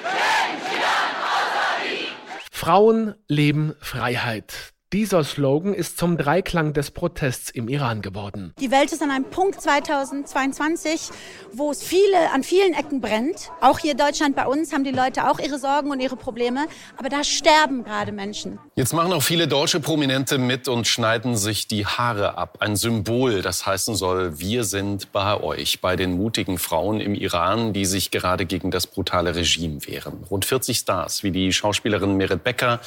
Frauen, 2.51 3.15
Leben, 3.27 3.75
Freiheit. 3.79 4.72
Dieser 4.93 5.23
Slogan 5.23 5.73
ist 5.73 5.97
zum 5.97 6.17
Dreiklang 6.19 6.73
des 6.73 6.91
Protests 6.91 7.49
im 7.49 7.67
Iran 7.67 8.03
geworden. 8.03 8.53
Die 8.59 8.69
Welt 8.69 8.91
ist 8.91 9.01
an 9.01 9.09
einem 9.09 9.25
Punkt 9.25 9.59
2022, 9.59 11.09
wo 11.51 11.71
es 11.71 11.81
viele, 11.81 12.29
an 12.31 12.43
vielen 12.43 12.75
Ecken 12.75 13.01
brennt. 13.01 13.49
Auch 13.59 13.79
hier 13.79 13.93
in 13.93 13.97
Deutschland 13.97 14.35
bei 14.35 14.45
uns 14.45 14.71
haben 14.71 14.83
die 14.83 14.91
Leute 14.91 15.27
auch 15.27 15.39
ihre 15.39 15.57
Sorgen 15.57 15.89
und 15.89 15.99
ihre 15.99 16.15
Probleme. 16.15 16.67
Aber 16.95 17.09
da 17.09 17.23
sterben 17.23 17.83
gerade 17.83 18.11
Menschen. 18.11 18.59
Jetzt 18.75 18.93
machen 18.93 19.13
auch 19.13 19.23
viele 19.23 19.47
deutsche 19.47 19.79
Prominente 19.79 20.37
mit 20.37 20.67
und 20.67 20.85
schneiden 20.85 21.37
sich 21.37 21.67
die 21.67 21.87
Haare 21.87 22.37
ab. 22.37 22.57
Ein 22.59 22.75
Symbol, 22.75 23.41
das 23.41 23.65
heißen 23.65 23.95
soll, 23.95 24.37
wir 24.39 24.63
sind 24.63 25.11
bei 25.11 25.41
euch, 25.41 25.81
bei 25.81 25.95
den 25.95 26.17
mutigen 26.17 26.59
Frauen 26.59 27.01
im 27.01 27.15
Iran, 27.15 27.73
die 27.73 27.85
sich 27.85 28.11
gerade 28.11 28.45
gegen 28.45 28.69
das 28.69 28.85
brutale 28.85 29.35
Regime 29.35 29.83
wehren. 29.87 30.23
Rund 30.29 30.45
40 30.45 30.77
Stars 30.77 31.23
wie 31.23 31.31
die 31.31 31.51
Schauspielerin 31.51 32.15
Merit 32.15 32.43
Becker, 32.43 32.79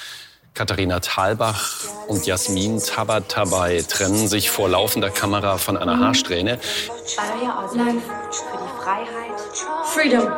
Katharina 0.57 1.01
Thalbach 1.01 1.85
und 2.09 2.25
Jasmin 2.25 2.81
Tabatabai 2.81 3.85
trennen 3.87 4.27
sich 4.27 4.51
vor 4.51 4.71
laufender 4.71 5.11
Kamera 5.11 5.59
von 5.59 5.77
einer 5.77 6.01
Haarsträhne. 6.01 6.59
Freiheit. 8.83 9.37
Freedom. 9.85 10.33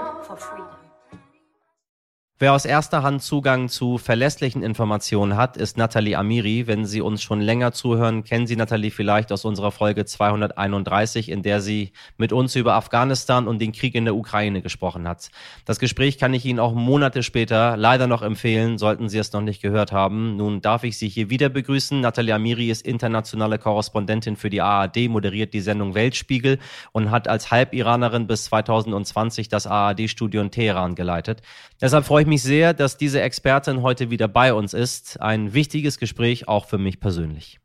Wer 2.40 2.52
aus 2.52 2.64
erster 2.64 3.02
Hand 3.02 3.20
Zugang 3.20 3.68
zu 3.68 3.98
verlässlichen 3.98 4.62
Informationen 4.62 5.36
hat, 5.36 5.56
ist 5.56 5.76
Nathalie 5.76 6.16
Amiri. 6.16 6.68
Wenn 6.68 6.86
Sie 6.86 7.00
uns 7.00 7.20
schon 7.20 7.40
länger 7.40 7.72
zuhören, 7.72 8.22
kennen 8.22 8.46
Sie 8.46 8.54
Nathalie 8.54 8.92
vielleicht 8.92 9.32
aus 9.32 9.44
unserer 9.44 9.72
Folge 9.72 10.04
231, 10.04 11.30
in 11.30 11.42
der 11.42 11.60
sie 11.60 11.90
mit 12.16 12.32
uns 12.32 12.54
über 12.54 12.74
Afghanistan 12.74 13.48
und 13.48 13.60
den 13.60 13.72
Krieg 13.72 13.96
in 13.96 14.04
der 14.04 14.14
Ukraine 14.14 14.62
gesprochen 14.62 15.08
hat. 15.08 15.32
Das 15.64 15.80
Gespräch 15.80 16.16
kann 16.16 16.32
ich 16.32 16.44
Ihnen 16.44 16.60
auch 16.60 16.74
Monate 16.74 17.24
später 17.24 17.76
leider 17.76 18.06
noch 18.06 18.22
empfehlen, 18.22 18.78
sollten 18.78 19.08
Sie 19.08 19.18
es 19.18 19.32
noch 19.32 19.40
nicht 19.40 19.60
gehört 19.60 19.90
haben. 19.90 20.36
Nun 20.36 20.60
darf 20.60 20.84
ich 20.84 20.96
Sie 20.96 21.08
hier 21.08 21.30
wieder 21.30 21.48
begrüßen. 21.48 22.00
Nathalie 22.00 22.36
Amiri 22.36 22.70
ist 22.70 22.86
internationale 22.86 23.58
Korrespondentin 23.58 24.36
für 24.36 24.48
die 24.48 24.60
ARD, 24.60 25.08
moderiert 25.08 25.54
die 25.54 25.60
Sendung 25.60 25.96
Weltspiegel 25.96 26.60
und 26.92 27.10
hat 27.10 27.26
als 27.26 27.50
Halbiranerin 27.50 28.28
bis 28.28 28.44
2020 28.44 29.48
das 29.48 29.66
ARD-Studio 29.66 30.40
in 30.40 30.52
Teheran 30.52 30.94
geleitet. 30.94 31.42
Deshalb 31.80 32.04
freue 32.04 32.22
ich 32.22 32.27
mich 32.28 32.42
sehr, 32.42 32.74
dass 32.74 32.96
diese 32.96 33.20
Expertin 33.20 33.82
heute 33.82 34.10
wieder 34.10 34.28
bei 34.28 34.54
uns 34.54 34.74
ist. 34.74 35.20
Ein 35.20 35.54
wichtiges 35.54 35.98
Gespräch, 35.98 36.46
auch 36.46 36.66
für 36.66 36.78
mich 36.78 37.00
persönlich. 37.00 37.58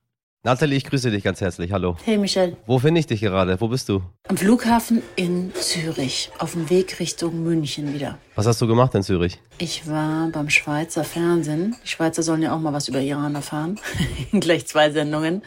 Nathalie, 0.45 0.75
ich 0.75 0.83
grüße 0.83 1.09
dich 1.09 1.23
ganz 1.23 1.39
herzlich. 1.39 1.71
Hallo. 1.71 1.95
Hey 2.03 2.17
Michel. 2.17 2.57
Wo 2.65 2.77
finde 2.77 2.99
ich 2.99 3.07
dich 3.07 3.21
gerade? 3.21 3.61
Wo 3.61 3.69
bist 3.69 3.87
du? 3.87 4.01
Am 4.27 4.35
Flughafen 4.35 5.01
in 5.15 5.53
Zürich, 5.53 6.31
auf 6.37 6.51
dem 6.51 6.69
Weg 6.69 6.99
Richtung 6.99 7.43
München 7.43 7.93
wieder. 7.93 8.17
Was 8.35 8.45
hast 8.45 8.61
du 8.61 8.67
gemacht 8.67 8.93
in 8.93 9.03
Zürich? 9.03 9.39
Ich 9.57 9.87
war 9.87 10.27
beim 10.27 10.49
Schweizer 10.49 11.05
Fernsehen. 11.05 11.77
Die 11.81 11.87
Schweizer 11.87 12.23
sollen 12.23 12.41
ja 12.41 12.53
auch 12.53 12.59
mal 12.59 12.73
was 12.73 12.89
über 12.89 12.99
Iran 12.99 13.35
erfahren. 13.35 13.79
Gleich 14.33 14.67
zwei 14.67 14.91
Sendungen. 14.91 15.43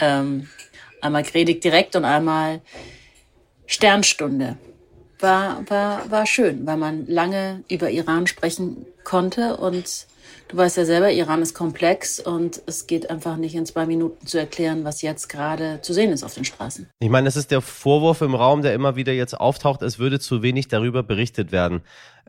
Ähm, 0.00 0.46
einmal 1.00 1.24
Predigt 1.24 1.64
direkt 1.64 1.96
und 1.96 2.04
einmal 2.04 2.60
Sternstunde. 3.66 4.58
War, 5.18 5.64
war, 5.68 6.10
war 6.10 6.26
schön, 6.26 6.66
weil 6.66 6.76
man 6.76 7.06
lange 7.06 7.64
über 7.70 7.90
Iran 7.90 8.26
sprechen 8.26 8.86
konnte 9.04 9.56
und 9.56 10.06
Du 10.48 10.56
weißt 10.56 10.76
ja 10.76 10.84
selber, 10.84 11.10
Iran 11.10 11.42
ist 11.42 11.54
komplex 11.54 12.20
und 12.20 12.62
es 12.66 12.86
geht 12.86 13.10
einfach 13.10 13.36
nicht 13.36 13.54
in 13.54 13.66
zwei 13.66 13.84
Minuten 13.86 14.26
zu 14.26 14.38
erklären, 14.38 14.84
was 14.84 15.02
jetzt 15.02 15.28
gerade 15.28 15.80
zu 15.82 15.92
sehen 15.92 16.12
ist 16.12 16.22
auf 16.22 16.34
den 16.34 16.44
Straßen. 16.44 16.88
Ich 17.00 17.10
meine, 17.10 17.28
es 17.28 17.36
ist 17.36 17.50
der 17.50 17.60
Vorwurf 17.60 18.20
im 18.20 18.34
Raum, 18.34 18.62
der 18.62 18.74
immer 18.74 18.94
wieder 18.96 19.12
jetzt 19.12 19.38
auftaucht, 19.38 19.82
es 19.82 19.98
würde 19.98 20.20
zu 20.20 20.42
wenig 20.42 20.68
darüber 20.68 21.02
berichtet 21.02 21.50
werden. 21.50 21.82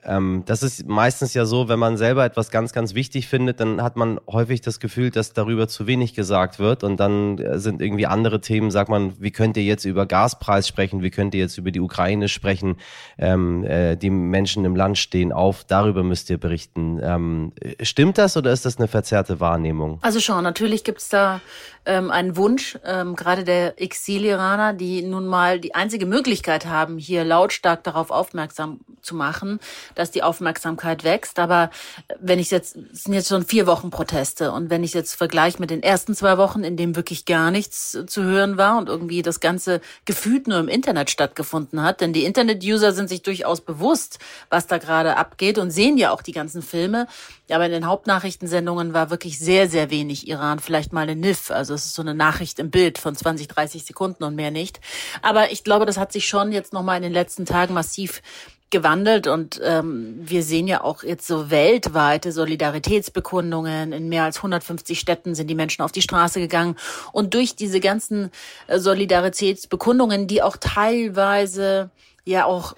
Ähm, 0.04 0.44
das 0.46 0.63
ist 0.63 0.88
meistens 0.88 1.34
ja 1.34 1.46
so, 1.46 1.70
wenn 1.70 1.80
man 1.80 1.98
selber 1.98 2.24
etwas 2.24 2.51
ganz, 2.51 2.72
ganz 2.72 2.94
wichtig 2.94 3.27
findet, 3.27 3.60
dann 3.60 3.82
hat 3.82 3.96
man 3.96 4.20
häufig 4.27 4.62
das 4.62 4.80
Gefühl, 4.80 5.10
dass 5.10 5.34
darüber 5.34 5.68
zu 5.68 5.88
wenig 5.88 6.13
gesagt 6.13 6.60
wird 6.60 6.84
und 6.84 7.00
dann 7.00 7.38
äh, 7.39 7.60
sind 7.60 7.82
irgendwie 7.82 8.06
andere 8.06 8.39
Themen, 8.39 8.70
sagt 8.70 8.89
man, 8.89 9.13
wie 9.20 9.32
könnt 9.32 9.58
ihr 9.58 9.63
jetzt 9.63 9.86
über 9.86 10.06
Gaspreis 10.06 10.68
sprechen, 10.68 11.01
wie 11.01 11.10
könnt 11.10 11.34
ihr 11.34 11.42
jetzt 11.42 11.58
über 11.58 11.72
die 11.72 11.80
Ukraine 11.80 12.30
sprechen, 12.30 12.77
ähm, 13.18 13.63
äh, 13.63 13.96
die 13.96 14.10
Menschen 14.10 14.66
im 14.66 14.75
Land 14.75 14.98
stehen 14.98 15.32
auf, 15.32 15.63
darüber 15.66 16.04
müsst 16.04 16.30
ihr 16.30 16.38
berichten. 16.38 17.00
Ähm, 17.01 17.51
stimmt 17.88 18.17
das 18.17 18.38
oder 18.38 18.51
ist 18.51 18.65
das 18.65 18.77
eine 18.77 18.88
verzerrte 18.88 19.39
Wahrnehmung? 19.39 20.00
Also 20.01 20.20
schon, 20.20 20.44
natürlich 20.44 20.84
gibt's 20.84 21.10
da 21.10 21.41
ähm, 21.88 22.12
einen 22.12 22.36
Wunsch, 22.36 22.77
ähm, 22.86 23.15
gerade 23.15 23.46
der 23.46 23.82
Exil-Iraner, 23.82 24.74
die 24.74 25.01
nun 25.01 25.25
mal 25.25 25.60
die 25.60 25.74
einzige 25.74 26.06
Möglichkeit 26.06 26.65
haben, 26.65 26.98
hier 26.98 27.24
lautstark 27.24 27.84
darauf 27.84 28.12
aufmerksam 28.12 28.82
zu 29.01 29.15
machen, 29.15 29.60
dass 29.96 30.12
die 30.12 30.22
Aufmerksamkeit 30.22 31.06
wächst. 31.06 31.39
Aber 31.39 31.72
wenn 32.20 32.39
ich 32.39 32.51
jetzt, 32.51 32.75
es 32.91 33.06
sind 33.06 33.13
jetzt 33.13 33.29
schon 33.29 33.46
vier 33.46 33.67
Wochen 33.67 33.89
Proteste 33.89 34.51
und 34.51 34.70
wenn 34.70 34.84
ich 34.84 34.94
jetzt 34.94 35.15
vergleiche 35.15 35.62
mit 35.62 35.70
den 35.70 35.82
ersten 35.82 36.13
zwei 36.13 36.38
Wochen, 36.38 36.65
in 36.65 36.75
dem 36.75 36.98
wirklich 36.98 37.25
gar 37.25 37.51
nichts 37.51 37.98
zu 38.06 38.24
hören 38.24 38.58
war 38.58 38.77
und 38.77 38.89
irgendwie 38.89 39.22
das 39.22 39.39
Ganze 39.39 39.79
gefühlt 40.03 40.48
nur 40.48 40.60
im 40.60 40.67
Internet 40.67 41.10
stattgefunden 41.10 41.82
hat, 41.82 42.01
denn 42.01 42.12
die 42.12 42.25
Internet-User 42.25 42.91
sind 42.91 43.08
sich 43.08 43.22
durchaus 43.22 43.62
bewusst, 43.62 44.20
was 44.50 44.67
da 44.67 44.77
gerade 44.77 45.15
abgeht 45.15 45.58
und 45.58 45.72
sehen 45.72 45.98
ja 45.98 46.12
auch 46.12 46.22
die 46.22 46.34
ganzen 46.34 46.62
Filme. 46.62 47.08
Aber 47.50 47.65
in 47.65 47.72
den 47.72 47.88
Hauptnachrichtensendungen 47.88 48.94
war 48.94 49.10
wirklich 49.10 49.39
sehr, 49.39 49.70
sehr 49.70 49.89
wenig 49.89 50.27
Iran, 50.27 50.60
vielleicht 50.60 50.91
mal 50.91 51.03
eine 51.03 51.15
NIF, 51.15 51.50
also 51.50 51.76
es 51.77 51.86
ist 51.86 51.96
so 51.96 52.01
eine 52.01 52.13
Nachricht 52.15 52.60
im 52.60 52.69
Bild 52.69 52.98
von 52.98 53.15
20, 53.15 53.48
30 53.48 53.86
Sekunden 53.86 54.24
und 54.24 54.36
mehr 54.36 54.51
nicht. 54.51 54.79
Aber 55.22 55.51
ich 55.51 55.63
glaube, 55.63 55.86
das 55.86 55.98
hat 55.98 56.12
sich 56.12 56.27
schon 56.27 56.51
jetzt 56.51 56.74
nochmal 56.74 56.98
in 56.98 57.03
den 57.03 57.13
letzten 57.13 57.46
Tagen 57.46 57.74
massiv 57.74 58.22
gewandelt 58.69 59.27
und 59.27 59.62
ähm, 59.63 60.15
wir 60.19 60.43
sehen 60.43 60.67
ja 60.67 60.84
auch 60.84 61.03
jetzt 61.03 61.25
so 61.25 61.50
weltweite 61.50 62.34
Solidaritätsbekundungen. 62.34 63.93
In 63.93 64.10
mehr 64.10 64.24
als 64.24 64.38
150 64.38 65.00
Städten 65.00 65.36
sind 65.36 65.48
die 65.50 65.55
Menschen 65.55 65.84
auf 65.84 65.93
die 65.93 66.01
Straße 66.01 66.41
gegangen 66.41 66.75
und 67.13 67.34
durch 67.34 67.55
diese 67.55 67.79
ganzen 67.79 68.29
äh, 68.67 68.77
Solidaritätsbekundungen, 68.77 70.27
die 70.27 70.41
auch 70.41 70.57
teilweise 70.57 71.91
ja 72.25 72.43
auch 72.43 72.75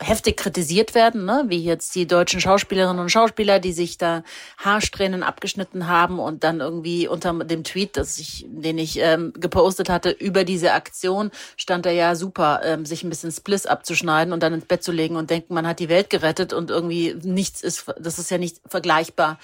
heftig 0.00 0.36
kritisiert 0.36 0.94
werden, 0.94 1.24
ne? 1.24 1.44
wie 1.48 1.62
jetzt 1.62 1.94
die 1.94 2.06
deutschen 2.06 2.40
Schauspielerinnen 2.40 3.00
und 3.00 3.10
Schauspieler, 3.10 3.58
die 3.58 3.72
sich 3.72 3.98
da 3.98 4.22
Haarsträhnen 4.58 5.22
abgeschnitten 5.22 5.88
haben 5.88 6.18
und 6.18 6.44
dann 6.44 6.60
irgendwie 6.60 7.08
unter 7.08 7.32
dem 7.44 7.64
Tweet, 7.64 7.96
das 7.96 8.18
ich, 8.18 8.46
den 8.48 8.78
ich 8.78 8.98
ähm, 9.00 9.32
gepostet 9.36 9.88
hatte, 9.88 10.10
über 10.10 10.44
diese 10.44 10.72
Aktion 10.72 11.30
stand 11.56 11.86
da 11.86 11.90
ja 11.90 12.14
super, 12.14 12.60
ähm, 12.64 12.86
sich 12.86 13.02
ein 13.02 13.10
bisschen 13.10 13.32
Spliss 13.32 13.66
abzuschneiden 13.66 14.32
und 14.32 14.42
dann 14.42 14.54
ins 14.54 14.66
Bett 14.66 14.82
zu 14.82 14.92
legen 14.92 15.16
und 15.16 15.30
denken, 15.30 15.54
man 15.54 15.66
hat 15.66 15.80
die 15.80 15.88
Welt 15.88 16.10
gerettet 16.10 16.52
und 16.52 16.70
irgendwie 16.70 17.14
nichts 17.22 17.62
ist, 17.62 17.86
das 17.98 18.18
ist 18.18 18.30
ja 18.30 18.38
nicht 18.38 18.60
vergleichbar 18.66 19.38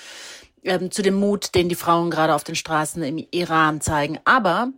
ähm, 0.65 0.91
zu 0.91 1.03
dem 1.03 1.15
Mut, 1.15 1.55
den 1.55 1.69
die 1.69 1.75
Frauen 1.75 2.11
gerade 2.11 2.35
auf 2.35 2.45
den 2.45 2.55
Straßen 2.55 3.03
im 3.03 3.25
Iran 3.31 3.81
zeigen. 3.81 4.19
Aber 4.25 4.73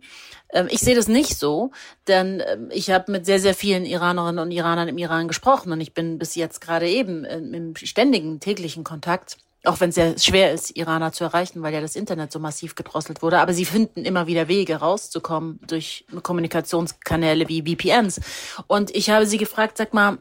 ähm, 0.53 0.67
ich 0.69 0.79
sehe 0.79 0.95
das 0.95 1.07
nicht 1.07 1.37
so, 1.37 1.71
denn 2.07 2.43
ähm, 2.45 2.69
ich 2.71 2.91
habe 2.91 3.11
mit 3.11 3.25
sehr, 3.25 3.39
sehr 3.39 3.53
vielen 3.53 3.85
Iranerinnen 3.85 4.39
und 4.39 4.51
Iranern 4.51 4.87
im 4.87 4.97
Iran 4.97 5.27
gesprochen 5.27 5.71
und 5.71 5.81
ich 5.81 5.93
bin 5.93 6.19
bis 6.19 6.35
jetzt 6.35 6.61
gerade 6.61 6.87
eben 6.87 7.25
im 7.25 7.75
ständigen 7.75 8.39
täglichen 8.39 8.83
Kontakt. 8.83 9.37
Auch 9.65 9.79
wenn 9.81 9.89
es 9.89 9.95
sehr 9.95 10.17
schwer 10.17 10.53
ist, 10.53 10.77
Iraner 10.77 11.11
zu 11.11 11.25
erreichen, 11.25 11.61
weil 11.61 11.73
ja 11.73 11.81
das 11.81 11.95
Internet 11.95 12.31
so 12.31 12.39
massiv 12.39 12.75
gedrosselt 12.75 13.21
wurde. 13.21 13.39
Aber 13.39 13.53
sie 13.53 13.65
finden 13.65 14.05
immer 14.05 14.27
wieder 14.27 14.47
Wege 14.47 14.77
rauszukommen 14.77 15.59
durch 15.67 16.05
Kommunikationskanäle 16.23 17.49
wie 17.49 17.63
VPNs. 17.63 18.21
Und 18.67 18.95
ich 18.95 19.09
habe 19.09 19.25
sie 19.25 19.37
gefragt, 19.37 19.77
sag 19.77 19.93
mal, 19.93 20.19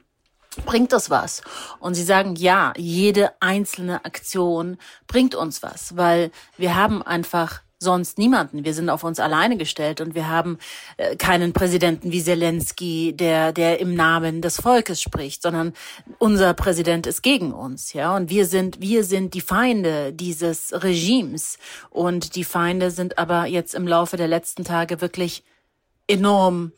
bringt 0.64 0.92
das 0.92 1.10
was? 1.10 1.42
Und 1.80 1.94
sie 1.94 2.04
sagen, 2.04 2.36
ja, 2.36 2.72
jede 2.76 3.30
einzelne 3.40 4.04
Aktion 4.04 4.78
bringt 5.06 5.34
uns 5.34 5.62
was, 5.62 5.96
weil 5.96 6.30
wir 6.56 6.74
haben 6.74 7.02
einfach 7.02 7.62
sonst 7.78 8.18
niemanden. 8.18 8.64
Wir 8.64 8.72
sind 8.74 8.88
auf 8.88 9.04
uns 9.04 9.20
alleine 9.20 9.56
gestellt 9.56 10.00
und 10.00 10.14
wir 10.14 10.28
haben 10.28 10.58
äh, 10.96 11.16
keinen 11.16 11.52
Präsidenten 11.52 12.10
wie 12.10 12.22
Zelensky, 12.22 13.12
der 13.14 13.52
der 13.52 13.80
im 13.80 13.94
Namen 13.94 14.40
des 14.40 14.60
Volkes 14.60 15.02
spricht, 15.02 15.42
sondern 15.42 15.74
unser 16.18 16.54
Präsident 16.54 17.06
ist 17.06 17.22
gegen 17.22 17.52
uns, 17.52 17.92
ja, 17.92 18.16
und 18.16 18.30
wir 18.30 18.46
sind 18.46 18.80
wir 18.80 19.04
sind 19.04 19.34
die 19.34 19.42
Feinde 19.42 20.12
dieses 20.12 20.72
Regimes 20.72 21.58
und 21.90 22.34
die 22.34 22.44
Feinde 22.44 22.90
sind 22.90 23.18
aber 23.18 23.44
jetzt 23.46 23.74
im 23.74 23.86
Laufe 23.86 24.16
der 24.16 24.28
letzten 24.28 24.64
Tage 24.64 25.00
wirklich 25.02 25.44
enorm 26.08 26.72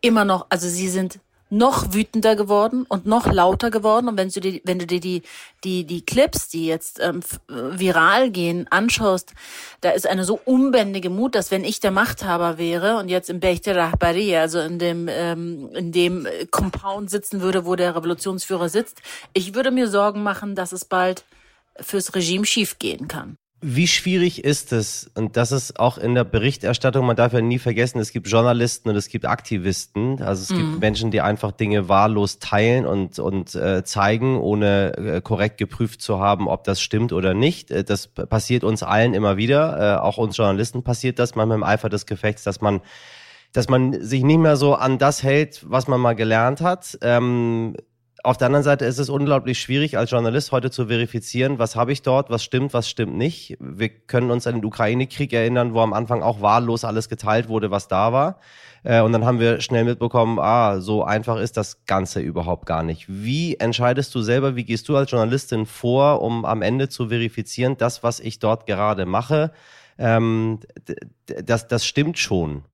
immer 0.00 0.24
noch, 0.24 0.46
also 0.50 0.68
sie 0.68 0.88
sind 0.88 1.18
noch 1.56 1.94
wütender 1.94 2.36
geworden 2.36 2.84
und 2.88 3.06
noch 3.06 3.26
lauter 3.30 3.70
geworden. 3.70 4.08
Und 4.08 4.16
wenn 4.16 4.28
du 4.28 4.40
dir, 4.40 4.60
wenn 4.64 4.78
du 4.78 4.86
dir 4.86 5.00
die, 5.00 5.22
die, 5.62 5.84
die 5.84 6.04
Clips, 6.04 6.48
die 6.48 6.66
jetzt 6.66 7.00
ähm, 7.00 7.20
viral 7.48 8.30
gehen, 8.30 8.66
anschaust, 8.70 9.32
da 9.80 9.90
ist 9.90 10.06
eine 10.06 10.24
so 10.24 10.40
unbändige 10.44 11.10
Mut, 11.10 11.34
dass 11.34 11.50
wenn 11.50 11.64
ich 11.64 11.80
der 11.80 11.90
Machthaber 11.90 12.58
wäre 12.58 12.96
und 12.98 13.08
jetzt 13.08 13.30
im 13.30 13.40
Bechte 13.40 13.76
Rahbari, 13.76 14.36
also 14.36 14.60
in 14.60 14.78
dem, 14.78 15.08
ähm, 15.08 15.70
in 15.74 15.92
dem 15.92 16.26
Compound 16.50 17.10
sitzen 17.10 17.40
würde, 17.40 17.64
wo 17.64 17.76
der 17.76 17.94
Revolutionsführer 17.94 18.68
sitzt, 18.68 19.00
ich 19.32 19.54
würde 19.54 19.70
mir 19.70 19.88
Sorgen 19.88 20.22
machen, 20.22 20.54
dass 20.54 20.72
es 20.72 20.84
bald 20.84 21.24
fürs 21.80 22.14
Regime 22.14 22.44
schiefgehen 22.44 23.08
kann. 23.08 23.38
Wie 23.60 23.88
schwierig 23.88 24.44
ist 24.44 24.72
es? 24.72 25.10
Und 25.14 25.38
das 25.38 25.50
ist 25.50 25.80
auch 25.80 25.96
in 25.96 26.14
der 26.14 26.24
Berichterstattung, 26.24 27.06
man 27.06 27.16
darf 27.16 27.32
ja 27.32 27.40
nie 27.40 27.58
vergessen, 27.58 27.98
es 27.98 28.12
gibt 28.12 28.28
Journalisten 28.28 28.90
und 28.90 28.96
es 28.96 29.08
gibt 29.08 29.24
Aktivisten. 29.24 30.20
Also 30.20 30.42
es 30.42 30.50
mhm. 30.50 30.56
gibt 30.56 30.80
Menschen, 30.80 31.10
die 31.10 31.22
einfach 31.22 31.50
Dinge 31.50 31.88
wahllos 31.88 32.38
teilen 32.40 32.84
und, 32.84 33.18
und 33.18 33.54
äh, 33.54 33.82
zeigen, 33.82 34.38
ohne 34.38 34.96
äh, 34.96 35.20
korrekt 35.22 35.56
geprüft 35.56 36.02
zu 36.02 36.20
haben, 36.20 36.46
ob 36.46 36.64
das 36.64 36.82
stimmt 36.82 37.12
oder 37.12 37.32
nicht. 37.32 37.70
Äh, 37.70 37.84
das 37.84 38.08
passiert 38.08 38.64
uns 38.64 38.82
allen 38.82 39.14
immer 39.14 39.38
wieder. 39.38 39.96
Äh, 39.96 40.00
auch 40.00 40.18
uns 40.18 40.36
Journalisten 40.36 40.82
passiert 40.82 41.18
das 41.18 41.34
manchmal 41.34 41.56
im 41.56 41.64
Eifer 41.64 41.88
des 41.88 42.04
Gefechts, 42.04 42.44
dass 42.44 42.60
man 42.60 42.82
dass 43.54 43.68
man 43.68 44.02
sich 44.02 44.24
nicht 44.24 44.38
mehr 44.38 44.56
so 44.56 44.74
an 44.74 44.98
das 44.98 45.22
hält, 45.22 45.64
was 45.70 45.86
man 45.86 46.00
mal 46.00 46.14
gelernt 46.14 46.60
hat. 46.60 46.98
Ähm, 47.02 47.76
auf 48.24 48.38
der 48.38 48.46
anderen 48.46 48.64
Seite 48.64 48.86
ist 48.86 48.98
es 48.98 49.10
unglaublich 49.10 49.60
schwierig, 49.60 49.98
als 49.98 50.10
Journalist 50.10 50.50
heute 50.50 50.70
zu 50.70 50.86
verifizieren, 50.86 51.58
was 51.58 51.76
habe 51.76 51.92
ich 51.92 52.00
dort, 52.00 52.30
was 52.30 52.42
stimmt, 52.42 52.72
was 52.72 52.88
stimmt 52.88 53.16
nicht. 53.16 53.56
Wir 53.60 53.90
können 53.90 54.30
uns 54.30 54.46
an 54.46 54.56
den 54.56 54.64
Ukraine-Krieg 54.64 55.32
erinnern, 55.34 55.74
wo 55.74 55.80
am 55.80 55.92
Anfang 55.92 56.22
auch 56.22 56.40
wahllos 56.40 56.84
alles 56.84 57.10
geteilt 57.10 57.48
wurde, 57.48 57.70
was 57.70 57.86
da 57.86 58.14
war. 58.14 58.40
Äh, 58.82 59.02
und 59.02 59.12
dann 59.12 59.26
haben 59.26 59.40
wir 59.40 59.60
schnell 59.60 59.84
mitbekommen, 59.84 60.38
ah, 60.38 60.80
so 60.80 61.04
einfach 61.04 61.36
ist 61.38 61.58
das 61.58 61.84
Ganze 61.84 62.20
überhaupt 62.20 62.64
gar 62.64 62.82
nicht. 62.82 63.04
Wie 63.08 63.56
entscheidest 63.56 64.14
du 64.14 64.22
selber, 64.22 64.56
wie 64.56 64.64
gehst 64.64 64.88
du 64.88 64.96
als 64.96 65.10
Journalistin 65.10 65.66
vor, 65.66 66.22
um 66.22 66.46
am 66.46 66.62
Ende 66.62 66.88
zu 66.88 67.08
verifizieren, 67.08 67.76
das, 67.76 68.02
was 68.02 68.20
ich 68.20 68.38
dort 68.38 68.64
gerade 68.64 69.04
mache, 69.04 69.52
ähm, 69.98 70.60
das, 71.26 71.68
das 71.68 71.84
stimmt 71.84 72.18
schon? 72.18 72.64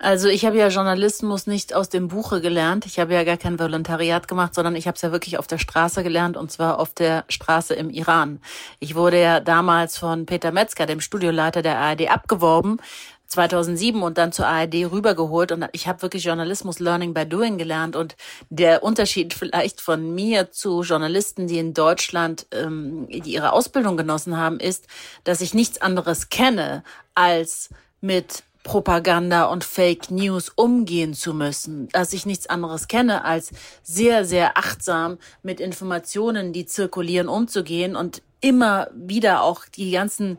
Also 0.00 0.28
ich 0.28 0.44
habe 0.44 0.56
ja 0.56 0.68
Journalismus 0.68 1.48
nicht 1.48 1.74
aus 1.74 1.88
dem 1.88 2.06
Buche 2.06 2.40
gelernt. 2.40 2.86
Ich 2.86 3.00
habe 3.00 3.14
ja 3.14 3.24
gar 3.24 3.36
kein 3.36 3.58
Volontariat 3.58 4.28
gemacht, 4.28 4.54
sondern 4.54 4.76
ich 4.76 4.86
habe 4.86 4.94
es 4.94 5.02
ja 5.02 5.10
wirklich 5.10 5.38
auf 5.38 5.48
der 5.48 5.58
Straße 5.58 6.04
gelernt 6.04 6.36
und 6.36 6.52
zwar 6.52 6.78
auf 6.78 6.94
der 6.94 7.24
Straße 7.28 7.74
im 7.74 7.90
Iran. 7.90 8.40
Ich 8.78 8.94
wurde 8.94 9.20
ja 9.20 9.40
damals 9.40 9.98
von 9.98 10.24
Peter 10.24 10.52
Metzger, 10.52 10.86
dem 10.86 11.00
Studioleiter 11.00 11.62
der 11.62 11.78
ARD, 11.78 12.10
abgeworben 12.10 12.80
2007 13.26 14.00
und 14.02 14.18
dann 14.18 14.30
zur 14.30 14.46
ARD 14.46 14.90
rübergeholt 14.90 15.50
und 15.50 15.66
ich 15.72 15.88
habe 15.88 16.00
wirklich 16.00 16.24
Journalismus 16.24 16.78
Learning 16.78 17.12
by 17.12 17.26
Doing 17.26 17.58
gelernt 17.58 17.96
und 17.96 18.16
der 18.50 18.84
Unterschied 18.84 19.34
vielleicht 19.38 19.80
von 19.80 20.14
mir 20.14 20.52
zu 20.52 20.82
Journalisten, 20.82 21.48
die 21.48 21.58
in 21.58 21.74
Deutschland 21.74 22.46
ähm, 22.52 23.08
die 23.08 23.34
ihre 23.34 23.52
Ausbildung 23.52 23.96
genossen 23.96 24.36
haben, 24.36 24.60
ist, 24.60 24.86
dass 25.24 25.40
ich 25.40 25.54
nichts 25.54 25.80
anderes 25.80 26.28
kenne 26.28 26.84
als 27.14 27.70
mit 28.00 28.44
Propaganda 28.68 29.46
und 29.46 29.64
Fake 29.64 30.10
News 30.10 30.52
umgehen 30.54 31.14
zu 31.14 31.32
müssen, 31.32 31.88
dass 31.88 32.12
ich 32.12 32.26
nichts 32.26 32.48
anderes 32.48 32.86
kenne, 32.86 33.24
als 33.24 33.50
sehr, 33.82 34.26
sehr 34.26 34.58
achtsam 34.58 35.16
mit 35.42 35.58
Informationen, 35.58 36.52
die 36.52 36.66
zirkulieren, 36.66 37.28
umzugehen 37.28 37.96
und 37.96 38.20
immer 38.42 38.88
wieder 38.94 39.42
auch 39.42 39.64
die 39.64 39.90
ganzen 39.92 40.38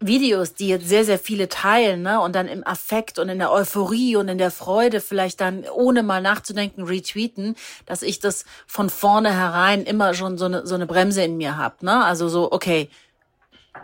Videos, 0.00 0.54
die 0.54 0.66
jetzt 0.66 0.88
sehr, 0.88 1.04
sehr 1.04 1.20
viele 1.20 1.48
teilen, 1.48 2.02
ne, 2.02 2.20
und 2.20 2.34
dann 2.34 2.48
im 2.48 2.66
Affekt 2.66 3.20
und 3.20 3.28
in 3.28 3.38
der 3.38 3.52
Euphorie 3.52 4.16
und 4.16 4.26
in 4.26 4.38
der 4.38 4.50
Freude 4.50 5.00
vielleicht 5.00 5.40
dann, 5.40 5.62
ohne 5.72 6.02
mal 6.02 6.20
nachzudenken, 6.20 6.82
retweeten, 6.82 7.54
dass 7.86 8.02
ich 8.02 8.18
das 8.18 8.44
von 8.66 8.90
vornherein 8.90 9.84
immer 9.84 10.14
schon 10.14 10.38
so 10.38 10.46
eine, 10.46 10.66
so 10.66 10.74
eine 10.74 10.88
Bremse 10.88 11.22
in 11.22 11.36
mir 11.36 11.56
hab, 11.56 11.84
ne, 11.84 12.04
also 12.04 12.28
so, 12.28 12.50
okay, 12.50 12.90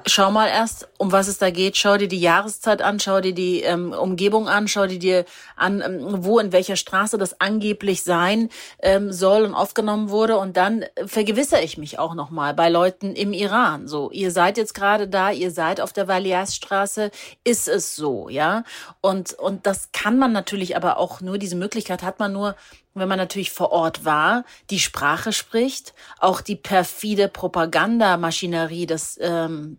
schau 0.06 0.30
mal 0.30 0.48
erst, 0.48 0.88
um 0.98 1.12
was 1.12 1.28
es 1.28 1.38
da 1.38 1.50
geht. 1.50 1.76
Schau 1.76 1.96
dir 1.96 2.08
die 2.08 2.20
Jahreszeit 2.20 2.82
an, 2.82 3.00
schau 3.00 3.20
dir 3.20 3.32
die 3.32 3.62
ähm, 3.62 3.92
Umgebung 3.92 4.48
an, 4.48 4.68
schau 4.68 4.86
dir, 4.86 4.98
dir 4.98 5.24
an, 5.56 5.80
ähm, 5.80 6.24
wo 6.24 6.38
in 6.38 6.52
welcher 6.52 6.76
Straße 6.76 7.16
das 7.18 7.40
angeblich 7.40 8.02
sein 8.02 8.50
ähm, 8.80 9.12
soll 9.12 9.44
und 9.44 9.54
aufgenommen 9.54 10.10
wurde. 10.10 10.36
Und 10.38 10.56
dann 10.56 10.84
vergewissere 11.06 11.62
ich 11.62 11.78
mich 11.78 11.98
auch 11.98 12.14
nochmal 12.14 12.54
bei 12.54 12.68
Leuten 12.68 13.14
im 13.14 13.32
Iran. 13.32 13.88
So, 13.88 14.10
ihr 14.10 14.30
seid 14.30 14.58
jetzt 14.58 14.74
gerade 14.74 15.08
da, 15.08 15.30
ihr 15.30 15.50
seid 15.50 15.80
auf 15.80 15.92
der 15.92 16.08
Valias-Straße, 16.08 17.10
ist 17.44 17.68
es 17.68 17.96
so, 17.96 18.28
ja? 18.28 18.64
Und, 19.00 19.32
und 19.34 19.66
das 19.66 19.90
kann 19.92 20.18
man 20.18 20.32
natürlich 20.32 20.76
aber 20.76 20.98
auch 20.98 21.20
nur, 21.20 21.38
diese 21.38 21.56
Möglichkeit 21.56 22.02
hat 22.02 22.18
man 22.18 22.32
nur, 22.32 22.56
wenn 22.98 23.08
man 23.08 23.18
natürlich 23.18 23.50
vor 23.50 23.72
Ort 23.72 24.04
war, 24.04 24.44
die 24.70 24.80
Sprache 24.80 25.32
spricht, 25.32 25.94
auch 26.18 26.40
die 26.40 26.56
perfide 26.56 27.28
Propagandamaschinerie 27.28 28.86
des 28.86 29.18
ähm, 29.20 29.78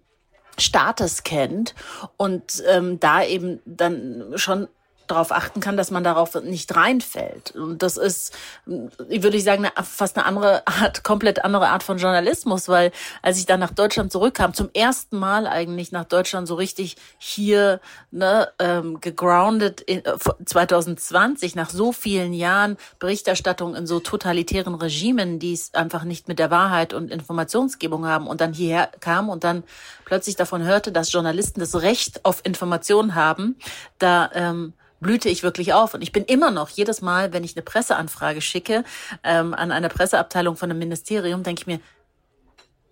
Staates 0.58 1.24
kennt 1.24 1.76
und 2.18 2.64
ähm, 2.68 3.00
da 3.00 3.24
eben 3.24 3.62
dann 3.66 4.34
schon 4.36 4.68
darauf 5.12 5.32
achten 5.32 5.60
kann, 5.60 5.78
dass 5.78 5.92
man 5.92 6.04
darauf 6.04 6.36
nicht 6.42 6.76
reinfällt. 6.76 7.52
Und 7.56 7.82
das 7.82 7.98
ist, 7.98 8.34
würde 8.66 9.38
ich 9.38 9.44
sagen, 9.44 9.66
eine, 9.66 9.86
fast 9.86 10.18
eine 10.18 10.26
andere 10.26 10.66
Art, 10.68 11.04
komplett 11.04 11.44
andere 11.44 11.70
Art 11.70 11.84
von 11.84 11.98
Journalismus, 11.98 12.70
weil 12.70 12.92
als 13.22 13.38
ich 13.38 13.46
dann 13.46 13.60
nach 13.60 13.72
Deutschland 13.72 14.12
zurückkam, 14.12 14.54
zum 14.54 14.70
ersten 14.74 15.18
Mal 15.18 15.48
eigentlich 15.48 15.92
nach 15.92 16.06
Deutschland 16.06 16.48
so 16.48 16.56
richtig 16.56 16.96
hier 17.18 17.82
ne, 18.12 18.50
ähm, 18.60 19.02
gegroundet 19.02 19.82
in, 19.82 20.06
äh, 20.06 20.18
2020, 20.46 21.56
nach 21.56 21.70
so 21.70 21.92
vielen 21.92 22.34
Jahren 22.34 22.78
Berichterstattung 23.00 23.76
in 23.76 23.88
so 23.88 24.00
totalitären 24.00 24.76
Regimen, 24.76 25.40
die 25.40 25.54
es 25.54 25.74
einfach 25.74 26.04
nicht 26.04 26.28
mit 26.28 26.40
der 26.40 26.52
Wahrheit 26.52 26.94
und 26.94 27.12
Informationsgebung 27.12 28.06
haben 28.06 28.28
und 28.28 28.42
dann 28.42 28.54
hierher 28.54 28.90
kam 29.00 29.30
und 29.30 29.44
dann 29.44 29.64
plötzlich 30.06 30.36
davon 30.36 30.64
hörte, 30.64 30.92
dass 30.92 31.12
Journalisten 31.12 31.60
das 31.60 31.82
Recht 31.82 32.26
auf 32.26 32.42
Information 32.44 33.16
haben, 33.16 33.56
da 34.00 34.30
ähm, 34.34 34.74
blühte 35.00 35.30
ich 35.30 35.44
wirklich 35.44 35.74
auf. 35.74 35.94
Und 35.94 36.02
ich 36.02 36.12
bin 36.12 36.26
immer 36.26 36.52
noch, 36.52 36.70
jedes 36.70 37.02
Mal, 37.02 37.34
wenn 37.34 37.44
ich 37.44 37.56
eine 37.56 37.64
Presseanfrage 37.64 38.42
schicke 38.42 38.84
ähm, 39.24 39.54
an 39.54 39.72
eine 39.72 39.90
Presseabteilung 39.90 40.56
von 40.56 40.70
einem 40.70 40.80
Ministerium, 40.80 41.44
denke 41.44 41.62
ich 41.62 41.68
mir, 41.68 41.80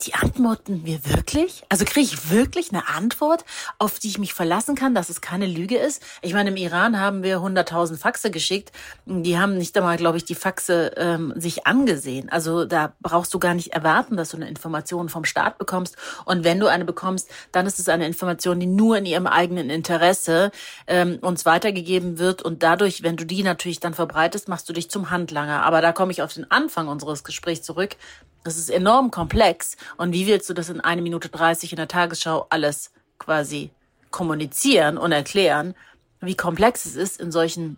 die 0.02 0.14
antworten 0.14 0.86
wir 0.86 1.00
wirklich? 1.06 1.64
Also 1.70 1.84
kriege 1.84 2.06
ich 2.06 2.30
wirklich 2.30 2.72
eine 2.72 2.88
Antwort, 2.88 3.46
auf 3.80 3.98
die 3.98 4.10
ich 4.10 4.20
mich 4.20 4.34
verlassen 4.34 4.76
kann, 4.76 4.94
dass 4.94 5.10
es 5.10 5.22
keine 5.22 5.48
Lüge 5.48 5.78
ist? 5.78 6.04
Ich 6.22 6.34
meine, 6.34 6.52
im 6.52 6.58
Iran 6.58 7.00
haben 7.00 7.24
wir 7.24 7.40
100.000 7.40 7.98
Faxe 7.98 8.30
geschickt. 8.30 8.72
Die 9.06 9.40
haben 9.40 9.58
nicht 9.58 9.76
einmal, 9.76 9.98
glaube 9.98 10.18
ich, 10.18 10.26
die 10.26 10.36
Faxe 10.36 10.92
ähm, 10.98 11.34
sich 11.36 11.66
angesehen. 11.66 12.30
Also 12.30 12.66
da 12.66 12.94
brauchst 13.02 13.34
du 13.34 13.40
gar 13.40 13.56
nicht 13.56 13.74
erwarten, 13.74 14.18
dass 14.18 14.30
du 14.30 14.38
eine 14.38 14.48
Information 14.48 15.10
vom 15.10 15.26
Staat 15.26 15.58
bekommst. 15.58 15.96
Und 16.26 16.44
wenn 16.44 16.60
du 16.60 16.68
eine 16.68 16.86
bekommst, 16.86 17.30
dann 17.52 17.66
ist 17.66 17.80
es 17.80 17.90
eine 17.90 18.06
Information, 18.06 18.60
die 18.60 18.68
nur 18.68 18.98
in 18.98 19.06
ihrem 19.06 19.26
eigenen 19.26 19.72
Interesse 19.72 20.52
ähm, 20.86 21.18
uns 21.22 21.46
weitergegeben 21.46 22.20
wird. 22.20 22.44
Und 22.44 22.62
dadurch, 22.62 23.02
wenn 23.02 23.18
du 23.18 23.26
die 23.26 23.42
natürlich 23.42 23.80
dann 23.80 23.96
verbreitest, 23.96 24.48
machst 24.48 24.70
du 24.70 24.74
dich 24.74 24.92
zum 24.92 25.10
Handlanger. 25.10 25.64
Aber 25.64 25.82
da 25.82 25.92
komme 25.92 26.12
ich 26.12 26.22
auf 26.22 26.34
den 26.34 26.50
Anfang 26.52 26.88
unseres 26.88 27.24
Gesprächs 27.24 27.64
zurück. 27.64 27.96
Das 28.48 28.58
ist 28.58 28.70
enorm 28.70 29.12
komplex. 29.12 29.76
Und 29.96 30.14
wie 30.14 30.28
willst 30.28 30.50
du 30.50 30.54
das 30.54 30.70
in 30.70 30.82
eine 30.82 31.02
Minute 31.02 31.30
30 31.30 31.72
in 31.72 31.78
der 31.78 31.88
Tagesschau 31.88 32.48
alles 32.50 32.92
quasi 33.18 33.72
kommunizieren 34.12 34.98
und 34.98 35.12
erklären, 35.12 35.76
wie 36.22 36.36
komplex 36.36 36.86
es 36.86 36.96
ist, 36.96 37.22
in 37.22 37.32
solchen 37.32 37.78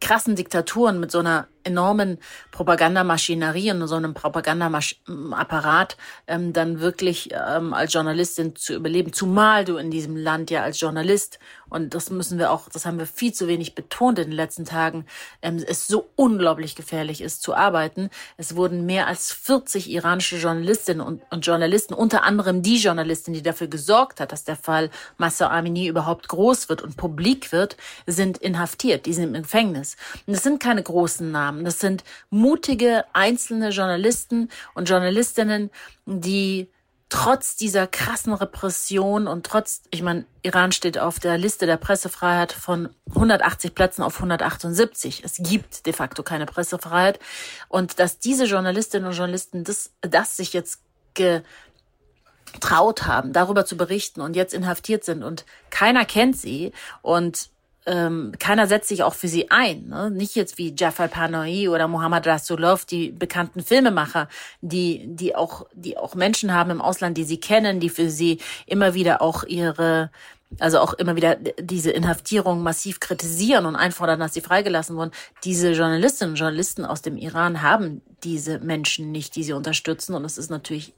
krassen 0.00 0.36
Diktaturen 0.36 1.00
mit 1.00 1.10
so 1.10 1.18
einer 1.18 1.48
enormen 1.64 2.18
Propagandamaschinerie 2.50 3.72
und 3.72 3.88
so 3.88 3.96
einem 3.96 4.14
Propagandaapparat 4.14 5.96
ähm, 6.26 6.52
dann 6.52 6.80
wirklich 6.80 7.30
ähm, 7.32 7.74
als 7.74 7.92
Journalistin 7.92 8.54
zu 8.56 8.74
überleben, 8.74 9.12
zumal 9.12 9.64
du 9.64 9.76
in 9.76 9.90
diesem 9.90 10.16
Land 10.16 10.50
ja 10.50 10.62
als 10.62 10.80
Journalist 10.80 11.38
und 11.74 11.92
das 11.92 12.08
müssen 12.08 12.38
wir 12.38 12.52
auch, 12.52 12.68
das 12.68 12.86
haben 12.86 13.00
wir 13.00 13.06
viel 13.06 13.32
zu 13.32 13.48
wenig 13.48 13.74
betont 13.74 14.20
in 14.20 14.26
den 14.26 14.36
letzten 14.36 14.64
Tagen, 14.64 15.06
ähm, 15.42 15.62
es 15.66 15.88
so 15.88 16.08
unglaublich 16.14 16.76
gefährlich 16.76 17.20
ist 17.20 17.42
zu 17.42 17.52
arbeiten. 17.52 18.10
Es 18.36 18.54
wurden 18.54 18.86
mehr 18.86 19.08
als 19.08 19.32
40 19.32 19.90
iranische 19.90 20.36
Journalistinnen 20.36 21.04
und, 21.04 21.22
und 21.30 21.44
Journalisten, 21.44 21.92
unter 21.92 22.22
anderem 22.22 22.62
die 22.62 22.76
Journalistin, 22.76 23.34
die 23.34 23.42
dafür 23.42 23.66
gesorgt 23.66 24.20
hat, 24.20 24.30
dass 24.30 24.44
der 24.44 24.54
Fall 24.54 24.88
Massa 25.18 25.50
Amini 25.50 25.88
überhaupt 25.88 26.28
groß 26.28 26.68
wird 26.68 26.80
und 26.80 26.96
publik 26.96 27.50
wird, 27.50 27.76
sind 28.06 28.38
inhaftiert, 28.38 29.06
die 29.06 29.12
sind 29.12 29.34
im 29.34 29.42
Gefängnis. 29.42 29.96
Und 30.28 30.34
das 30.36 30.44
sind 30.44 30.62
keine 30.62 30.82
großen 30.82 31.28
Namen, 31.30 31.53
das 31.62 31.78
sind 31.78 32.02
mutige 32.30 33.04
einzelne 33.12 33.68
Journalisten 33.68 34.48
und 34.74 34.88
Journalistinnen, 34.88 35.70
die 36.06 36.68
trotz 37.14 37.54
dieser 37.54 37.86
krassen 37.86 38.32
Repression 38.32 39.28
und 39.28 39.46
trotz, 39.46 39.82
ich 39.90 40.02
meine, 40.02 40.24
Iran 40.42 40.72
steht 40.72 40.98
auf 40.98 41.20
der 41.20 41.38
Liste 41.38 41.64
der 41.64 41.76
Pressefreiheit 41.76 42.50
von 42.52 42.88
180 43.10 43.72
Plätzen 43.72 44.02
auf 44.02 44.16
178. 44.16 45.22
Es 45.24 45.36
gibt 45.38 45.86
de 45.86 45.92
facto 45.92 46.24
keine 46.24 46.46
Pressefreiheit. 46.46 47.20
Und 47.68 48.00
dass 48.00 48.18
diese 48.18 48.46
Journalistinnen 48.46 49.06
und 49.06 49.14
Journalisten 49.14 49.62
das, 49.62 49.92
das 50.00 50.36
sich 50.36 50.52
jetzt 50.52 50.80
getraut 51.14 53.06
haben, 53.06 53.32
darüber 53.32 53.64
zu 53.64 53.76
berichten 53.76 54.20
und 54.20 54.34
jetzt 54.34 54.52
inhaftiert 54.52 55.04
sind 55.04 55.22
und 55.22 55.44
keiner 55.70 56.04
kennt 56.04 56.36
sie 56.36 56.72
und 57.02 57.50
ähm, 57.86 58.32
keiner 58.38 58.66
setzt 58.66 58.88
sich 58.88 59.02
auch 59.02 59.14
für 59.14 59.28
sie 59.28 59.50
ein. 59.50 59.88
Ne? 59.88 60.10
Nicht 60.10 60.34
jetzt 60.34 60.56
wie 60.58 60.74
Jafar 60.76 61.08
Panahi 61.08 61.68
oder 61.68 61.86
Mohammad 61.86 62.26
Rasulov, 62.26 62.84
die 62.84 63.12
bekannten 63.12 63.62
Filmemacher, 63.62 64.28
die, 64.62 65.04
die 65.06 65.36
auch, 65.36 65.66
die 65.74 65.98
auch 65.98 66.14
Menschen 66.14 66.54
haben 66.54 66.70
im 66.70 66.80
Ausland, 66.80 67.18
die 67.18 67.24
sie 67.24 67.38
kennen, 67.38 67.80
die 67.80 67.90
für 67.90 68.08
sie 68.08 68.38
immer 68.66 68.94
wieder 68.94 69.20
auch 69.20 69.44
ihre 69.44 70.10
also 70.60 70.78
auch 70.78 70.92
immer 70.94 71.16
wieder 71.16 71.34
diese 71.34 71.90
Inhaftierung 71.90 72.62
massiv 72.62 73.00
kritisieren 73.00 73.66
und 73.66 73.74
einfordern, 73.74 74.20
dass 74.20 74.34
sie 74.34 74.40
freigelassen 74.40 74.94
wurden. 74.94 75.10
Diese 75.42 75.72
Journalistinnen 75.72 76.32
und 76.32 76.38
Journalisten 76.38 76.84
aus 76.84 77.02
dem 77.02 77.16
Iran 77.16 77.62
haben 77.62 78.02
diese 78.22 78.60
Menschen 78.60 79.10
nicht, 79.10 79.34
die 79.34 79.42
sie 79.42 79.52
unterstützen. 79.52 80.14
Und 80.14 80.24
es 80.24 80.38
ist 80.38 80.50
natürlich 80.50 80.94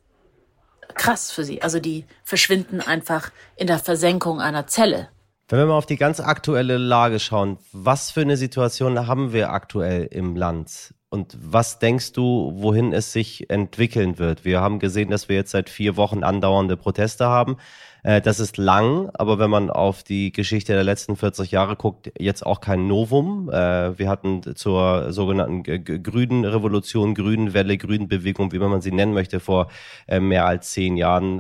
krass 0.95 1.33
für 1.33 1.45
sie. 1.45 1.63
Also 1.63 1.81
die 1.81 2.05
verschwinden 2.23 2.83
einfach 2.83 3.31
in 3.57 3.67
der 3.67 3.79
Versenkung 3.79 4.43
einer 4.43 4.67
Zelle. 4.67 5.09
Wenn 5.49 5.61
wir 5.61 5.67
mal 5.67 5.79
auf 5.79 5.87
die 5.87 5.97
ganz 5.97 6.19
aktuelle 6.19 6.77
Lage 6.77 7.21
schauen, 7.21 7.59
was 7.71 8.11
für 8.11 8.23
eine 8.23 8.37
Situation 8.37 9.07
haben 9.07 9.33
wir 9.33 9.51
aktuell 9.51 10.07
im 10.07 10.35
Land? 10.35 10.93
Und 11.09 11.39
was 11.41 11.79
denkst 11.79 12.15
du, 12.15 12.51
wohin 12.57 12.93
es 12.93 13.13
sich 13.13 13.49
entwickeln 13.49 14.19
wird? 14.19 14.45
Wir 14.45 14.61
haben 14.61 14.81
gesehen, 14.81 15.09
dass 15.09 15.29
wir 15.29 15.37
jetzt 15.37 15.53
seit 15.53 15.71
vier 15.71 15.97
Wochen 15.97 16.25
andauernde 16.25 16.77
Proteste 16.77 17.27
haben. 17.27 17.59
Äh, 18.07 18.21
das 18.21 18.39
ist 18.39 18.57
lang, 18.57 19.11
aber 19.15 19.41
wenn 19.41 19.51
man 19.51 19.69
auf 19.69 20.05
die 20.05 20.31
Geschichte 20.31 20.73
der 20.73 20.85
letzten 20.85 21.17
40 21.17 21.51
Jahre 21.51 21.75
guckt, 21.75 22.13
jetzt 22.17 22.47
auch 22.47 22.61
kein 22.61 22.87
Novum. 22.87 23.51
Äh, 23.51 23.99
wir 23.99 24.09
hatten 24.09 24.55
zur 24.55 25.13
sogenannten 25.13 25.65
grünen 25.65 26.45
Revolution, 26.45 27.15
grünen 27.17 27.53
Welle, 27.53 27.77
grünen 27.77 28.07
Bewegung, 28.07 28.53
wie 28.53 28.61
man 28.61 28.81
sie 28.81 28.93
nennen 28.93 29.13
möchte, 29.13 29.41
vor 29.41 29.69
äh, 30.07 30.21
mehr 30.21 30.47
als 30.47 30.71
zehn 30.71 30.97
Jahren 30.97 31.39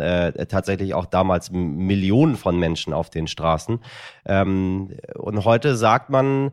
tatsächlich 0.48 0.94
auch 0.94 1.06
damals 1.06 1.50
Millionen 1.50 2.36
von 2.36 2.58
Menschen 2.58 2.92
auf 2.92 3.10
den 3.10 3.26
Straßen. 3.26 3.80
Ähm, 4.24 4.90
und 5.14 5.44
heute 5.44 5.76
sagt 5.76 6.10
man, 6.10 6.52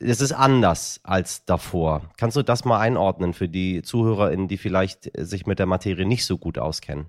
es 0.00 0.20
ist 0.20 0.32
anders 0.32 1.00
als 1.02 1.44
davor. 1.44 2.02
Kannst 2.16 2.36
du 2.36 2.42
das 2.42 2.64
mal 2.64 2.80
einordnen 2.80 3.34
für 3.34 3.48
die 3.48 3.82
ZuhörerInnen, 3.82 4.48
die 4.48 4.56
vielleicht 4.58 5.10
sich 5.16 5.46
mit 5.46 5.58
der 5.58 5.66
Materie 5.66 6.06
nicht 6.06 6.24
so 6.24 6.38
gut 6.38 6.58
auskennen? 6.58 7.06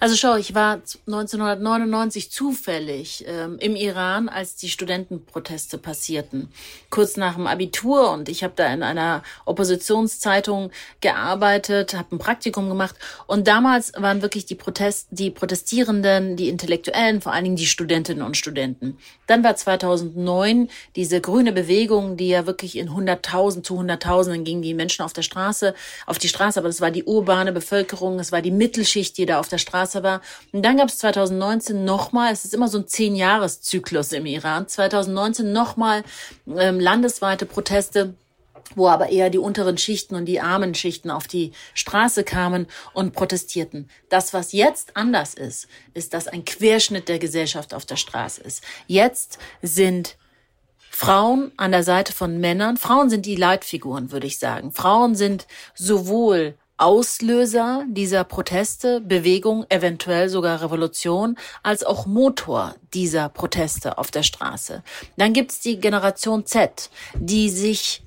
Also 0.00 0.16
schau, 0.16 0.36
ich 0.36 0.54
war 0.54 0.80
1999 1.06 2.30
zufällig 2.30 3.24
ähm, 3.28 3.58
im 3.58 3.76
Iran, 3.76 4.28
als 4.28 4.56
die 4.56 4.68
Studentenproteste 4.68 5.78
passierten. 5.78 6.48
Kurz 6.90 7.16
nach 7.16 7.34
dem 7.34 7.46
Abitur 7.46 8.10
und 8.10 8.28
ich 8.28 8.42
habe 8.42 8.54
da 8.56 8.72
in 8.72 8.82
einer 8.82 9.22
Oppositionszeitung 9.44 10.70
gearbeitet, 11.00 11.94
habe 11.94 12.16
ein 12.16 12.18
Praktikum 12.18 12.68
gemacht 12.68 12.96
und 13.26 13.46
damals 13.46 13.92
waren 13.96 14.22
wirklich 14.22 14.46
die 14.46 14.54
Protest, 14.54 15.08
die 15.10 15.30
Protestierenden, 15.30 16.36
die 16.36 16.48
Intellektuellen, 16.48 17.20
vor 17.20 17.32
allen 17.32 17.44
Dingen 17.44 17.56
die 17.56 17.66
Studentinnen 17.66 18.24
und 18.24 18.36
Studenten. 18.36 18.98
Dann 19.32 19.44
war 19.44 19.56
2009 19.56 20.68
diese 20.94 21.22
grüne 21.22 21.52
Bewegung, 21.52 22.18
die 22.18 22.28
ja 22.28 22.44
wirklich 22.44 22.76
in 22.76 22.92
hunderttausend 22.92 23.64
zu 23.64 23.78
hunderttausenden 23.78 24.44
gingen 24.44 24.60
die 24.60 24.74
Menschen 24.74 25.06
auf 25.06 25.14
der 25.14 25.22
Straße, 25.22 25.72
auf 26.04 26.18
die 26.18 26.28
Straße, 26.28 26.58
aber 26.58 26.68
das 26.68 26.82
war 26.82 26.90
die 26.90 27.04
urbane 27.04 27.50
Bevölkerung, 27.50 28.18
es 28.18 28.30
war 28.30 28.42
die 28.42 28.50
Mittelschicht, 28.50 29.16
die 29.16 29.24
da 29.24 29.40
auf 29.40 29.48
der 29.48 29.56
Straße 29.56 30.02
war. 30.02 30.20
Und 30.52 30.62
dann 30.62 30.76
gab 30.76 30.90
es 30.90 30.98
2019 30.98 31.82
nochmal, 31.82 32.30
es 32.30 32.44
ist 32.44 32.52
immer 32.52 32.68
so 32.68 32.76
ein 32.76 32.86
Zehn-Jahres-Zyklus 32.86 34.12
im 34.12 34.26
Iran, 34.26 34.68
2019 34.68 35.50
nochmal 35.50 36.04
ähm, 36.46 36.78
landesweite 36.78 37.46
Proteste 37.46 38.12
wo 38.74 38.88
aber 38.88 39.10
eher 39.10 39.30
die 39.30 39.38
unteren 39.38 39.78
Schichten 39.78 40.14
und 40.14 40.26
die 40.26 40.40
armen 40.40 40.74
Schichten 40.74 41.10
auf 41.10 41.26
die 41.26 41.52
Straße 41.74 42.24
kamen 42.24 42.66
und 42.92 43.12
protestierten. 43.12 43.88
Das, 44.08 44.32
was 44.32 44.52
jetzt 44.52 44.96
anders 44.96 45.34
ist, 45.34 45.68
ist, 45.94 46.14
dass 46.14 46.28
ein 46.28 46.44
Querschnitt 46.44 47.08
der 47.08 47.18
Gesellschaft 47.18 47.74
auf 47.74 47.84
der 47.84 47.96
Straße 47.96 48.40
ist. 48.42 48.62
Jetzt 48.86 49.38
sind 49.62 50.16
Frauen 50.90 51.52
an 51.56 51.72
der 51.72 51.84
Seite 51.84 52.12
von 52.12 52.38
Männern. 52.38 52.76
Frauen 52.76 53.10
sind 53.10 53.26
die 53.26 53.36
Leitfiguren, 53.36 54.12
würde 54.12 54.26
ich 54.26 54.38
sagen. 54.38 54.72
Frauen 54.72 55.14
sind 55.14 55.46
sowohl 55.74 56.54
Auslöser 56.76 57.84
dieser 57.88 58.24
Proteste, 58.24 59.00
Bewegung, 59.00 59.64
eventuell 59.68 60.28
sogar 60.28 60.60
Revolution, 60.62 61.36
als 61.62 61.84
auch 61.84 62.06
Motor 62.06 62.74
dieser 62.92 63.28
Proteste 63.28 63.98
auf 63.98 64.10
der 64.10 64.22
Straße. 64.24 64.82
Dann 65.16 65.32
gibt's 65.32 65.60
die 65.60 65.78
Generation 65.78 66.44
Z, 66.44 66.90
die 67.14 67.50
sich 67.50 68.02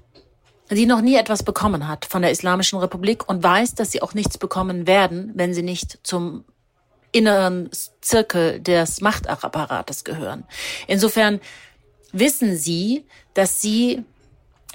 die 0.69 0.85
noch 0.85 1.01
nie 1.01 1.15
etwas 1.15 1.43
bekommen 1.43 1.87
hat 1.87 2.05
von 2.05 2.21
der 2.21 2.31
Islamischen 2.31 2.79
Republik 2.79 3.27
und 3.29 3.43
weiß, 3.43 3.75
dass 3.75 3.91
sie 3.91 4.01
auch 4.01 4.13
nichts 4.13 4.37
bekommen 4.37 4.87
werden, 4.87 5.31
wenn 5.35 5.53
sie 5.53 5.61
nicht 5.61 5.99
zum 6.03 6.45
inneren 7.11 7.69
Zirkel 8.01 8.59
des 8.59 8.99
Machtapparates 9.01 10.03
gehören. 10.03 10.43
Insofern 10.87 11.39
wissen 12.11 12.57
sie, 12.57 13.05
dass 13.33 13.61
sie 13.61 14.03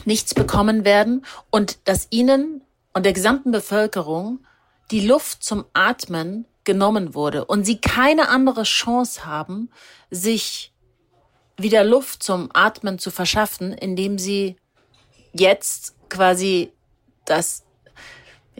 nichts 0.04 0.34
bekommen 0.34 0.84
werden 0.84 1.26
und 1.50 1.78
dass 1.84 2.06
ihnen 2.10 2.62
und 2.94 3.04
der 3.04 3.12
gesamten 3.12 3.50
Bevölkerung 3.50 4.40
die 4.90 5.06
Luft 5.06 5.44
zum 5.44 5.64
Atmen 5.72 6.46
genommen 6.64 7.14
wurde 7.14 7.44
und 7.44 7.64
sie 7.64 7.80
keine 7.80 8.28
andere 8.28 8.62
Chance 8.62 9.26
haben, 9.26 9.70
sich 10.10 10.72
wieder 11.56 11.84
Luft 11.84 12.22
zum 12.22 12.48
Atmen 12.52 12.98
zu 12.98 13.10
verschaffen, 13.10 13.72
indem 13.72 14.18
sie 14.18 14.56
jetzt 15.32 15.94
quasi 16.08 16.72
das 17.24 17.64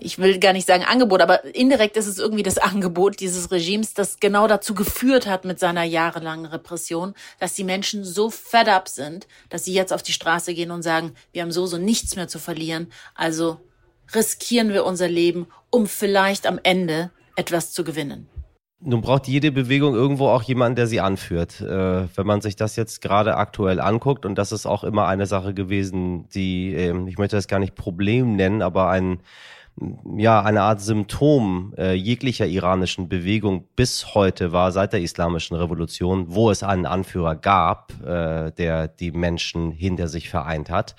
ich 0.03 0.19
will 0.19 0.39
gar 0.39 0.53
nicht 0.53 0.67
sagen 0.67 0.85
Angebot, 0.85 1.21
aber 1.21 1.45
indirekt 1.55 1.97
ist 1.97 2.07
es 2.07 2.19
irgendwie 2.19 2.43
das 2.43 2.59
Angebot 2.59 3.21
dieses 3.21 3.51
Regimes, 3.51 3.95
das 3.95 4.19
genau 4.19 4.47
dazu 4.47 4.75
geführt 4.75 5.27
hat 5.27 5.45
mit 5.45 5.59
seiner 5.59 5.85
jahrelangen 5.85 6.47
Repression, 6.47 7.15
dass 7.39 7.55
die 7.55 7.65
Menschen 7.65 8.03
so 8.05 8.31
fed 8.31 8.69
up 8.69 8.89
sind, 8.89 9.27
dass 9.51 9.65
sie 9.65 9.75
jetzt 9.75 9.93
auf 9.93 10.03
die 10.03 10.13
Straße 10.13 10.55
gehen 10.55 10.71
und 10.71 10.83
sagen, 10.83 11.15
wir 11.33 11.43
haben 11.43 11.53
so 11.53 11.67
so 11.67 11.79
nichts 11.79 12.17
mehr 12.17 12.29
zu 12.29 12.39
verlieren, 12.39 12.91
also 13.15 13.61
riskieren 14.15 14.73
wir 14.73 14.85
unser 14.85 15.09
Leben, 15.09 15.47
um 15.71 15.87
vielleicht 15.87 16.47
am 16.47 16.59
Ende 16.63 17.11
etwas 17.37 17.73
zu 17.73 17.85
gewinnen. 17.85 18.29
Nun 18.83 19.03
braucht 19.03 19.29
jede 19.29 19.53
Bewegung 19.53 19.95
irgendwo 19.95 20.29
auch 20.29 20.43
jemanden, 20.43 20.77
der 20.77 20.87
sie 20.87 21.01
anführt. 21.01 21.61
Äh, 21.61 22.09
wenn 22.17 22.27
man 22.27 22.41
sich 22.41 22.57
das 22.57 22.77
jetzt 22.77 23.03
gerade 23.03 23.37
aktuell 23.37 23.79
anguckt, 23.79 24.25
und 24.25 24.37
das 24.37 24.53
ist 24.53 24.65
auch 24.65 24.85
immer 24.85 25.07
eine 25.07 25.27
Sache 25.27 25.53
gewesen, 25.53 26.29
die, 26.31 26.75
äh, 26.75 26.95
ich 27.07 27.19
möchte 27.19 27.37
das 27.37 27.47
gar 27.47 27.59
nicht 27.59 27.75
Problem 27.75 28.37
nennen, 28.37 28.63
aber 28.63 28.89
ein, 28.89 29.21
ja, 30.17 30.43
eine 30.43 30.63
Art 30.63 30.81
Symptom 30.81 31.75
äh, 31.77 31.93
jeglicher 31.93 32.47
iranischen 32.47 33.11
Bewegung 33.11 33.65
bis 33.77 34.15
heute 34.15 34.51
war, 34.53 34.73
seit 34.73 34.95
der 34.95 35.03
Islamischen 35.03 35.57
Revolution, 35.57 36.27
wo 36.29 36.51
es 36.51 36.63
einen 36.63 36.87
Anführer 36.87 37.37
gab, 37.37 37.93
äh, 38.03 38.51
der 38.53 38.89
die 38.89 39.13
Menschen 39.13 39.73
hinter 39.73 40.09
sich 40.09 40.31
vereint 40.31 40.71
hat. 40.71 40.97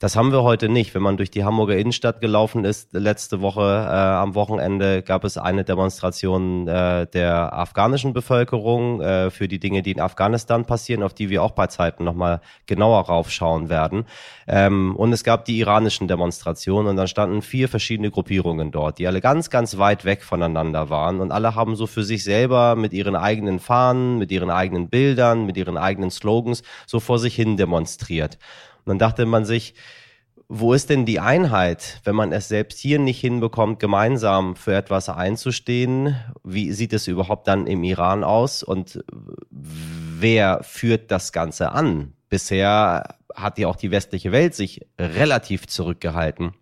Das 0.00 0.16
haben 0.16 0.32
wir 0.32 0.42
heute 0.42 0.70
nicht. 0.70 0.94
Wenn 0.94 1.02
man 1.02 1.18
durch 1.18 1.30
die 1.30 1.44
Hamburger 1.44 1.76
Innenstadt 1.76 2.22
gelaufen 2.22 2.64
ist, 2.64 2.94
letzte 2.94 3.42
Woche 3.42 3.60
äh, 3.60 3.92
am 3.92 4.34
Wochenende 4.34 5.02
gab 5.02 5.24
es 5.24 5.36
eine 5.36 5.62
Demonstration 5.62 6.66
äh, 6.66 7.06
der 7.06 7.52
afghanischen 7.52 8.14
Bevölkerung 8.14 9.02
äh, 9.02 9.30
für 9.30 9.46
die 9.46 9.60
Dinge, 9.60 9.82
die 9.82 9.90
in 9.90 10.00
Afghanistan 10.00 10.64
passieren, 10.64 11.02
auf 11.02 11.12
die 11.12 11.28
wir 11.28 11.42
auch 11.42 11.50
bei 11.50 11.66
Zeiten 11.66 12.04
nochmal 12.04 12.40
genauer 12.64 13.02
raufschauen 13.08 13.68
werden. 13.68 14.06
Ähm, 14.48 14.96
und 14.96 15.12
es 15.12 15.22
gab 15.22 15.44
die 15.44 15.58
iranischen 15.58 16.08
Demonstrationen 16.08 16.88
und 16.88 16.96
dann 16.96 17.06
standen 17.06 17.42
vier 17.42 17.68
verschiedene 17.68 18.10
Gruppierungen 18.10 18.72
dort, 18.72 18.98
die 18.98 19.06
alle 19.06 19.20
ganz, 19.20 19.50
ganz 19.50 19.76
weit 19.76 20.06
weg 20.06 20.22
voneinander 20.22 20.88
waren 20.88 21.20
und 21.20 21.30
alle 21.30 21.54
haben 21.54 21.76
so 21.76 21.86
für 21.86 22.04
sich 22.04 22.24
selber 22.24 22.74
mit 22.74 22.94
ihren 22.94 23.16
eigenen 23.16 23.58
Fahnen, 23.58 24.16
mit 24.16 24.32
ihren 24.32 24.48
eigenen 24.48 24.88
Bildern, 24.88 25.44
mit 25.44 25.58
ihren 25.58 25.76
eigenen 25.76 26.10
Slogans 26.10 26.62
so 26.86 27.00
vor 27.00 27.18
sich 27.18 27.34
hin 27.34 27.58
demonstriert. 27.58 28.38
Und 28.84 28.86
dann 28.86 28.98
dachte 28.98 29.26
man 29.26 29.44
sich, 29.44 29.74
wo 30.52 30.72
ist 30.72 30.90
denn 30.90 31.06
die 31.06 31.20
Einheit, 31.20 32.00
wenn 32.02 32.16
man 32.16 32.32
es 32.32 32.48
selbst 32.48 32.80
hier 32.80 32.98
nicht 32.98 33.20
hinbekommt, 33.20 33.78
gemeinsam 33.78 34.56
für 34.56 34.74
etwas 34.74 35.08
einzustehen? 35.08 36.16
Wie 36.42 36.72
sieht 36.72 36.92
es 36.92 37.06
überhaupt 37.06 37.46
dann 37.46 37.68
im 37.68 37.84
Iran 37.84 38.24
aus? 38.24 38.64
Und 38.64 39.04
wer 39.50 40.64
führt 40.64 41.12
das 41.12 41.30
Ganze 41.30 41.70
an? 41.70 42.14
Bisher 42.28 43.16
hat 43.32 43.58
ja 43.58 43.68
auch 43.68 43.76
die 43.76 43.92
westliche 43.92 44.32
Welt 44.32 44.56
sich 44.56 44.80
relativ 44.98 45.68
zurückgehalten, 45.68 46.54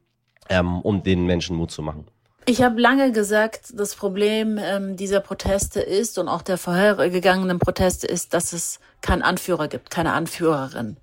ähm, 0.50 0.82
um 0.82 1.02
den 1.02 1.24
Menschen 1.24 1.56
Mut 1.56 1.70
zu 1.70 1.80
machen. 1.80 2.06
Ich 2.44 2.62
habe 2.62 2.80
lange 2.80 3.12
gesagt, 3.12 3.72
das 3.74 3.94
Problem 3.94 4.58
ähm, 4.58 4.96
dieser 4.96 5.20
Proteste 5.20 5.80
ist 5.80 6.18
und 6.18 6.28
auch 6.28 6.42
der 6.42 6.56
vorhergegangenen 6.56 7.58
Proteste 7.58 8.06
ist, 8.06 8.32
dass 8.32 8.52
es 8.52 8.80
keinen 9.00 9.22
Anführer 9.22 9.68
gibt, 9.68 9.90
keine 9.90 10.12
Anführerin. 10.12 10.96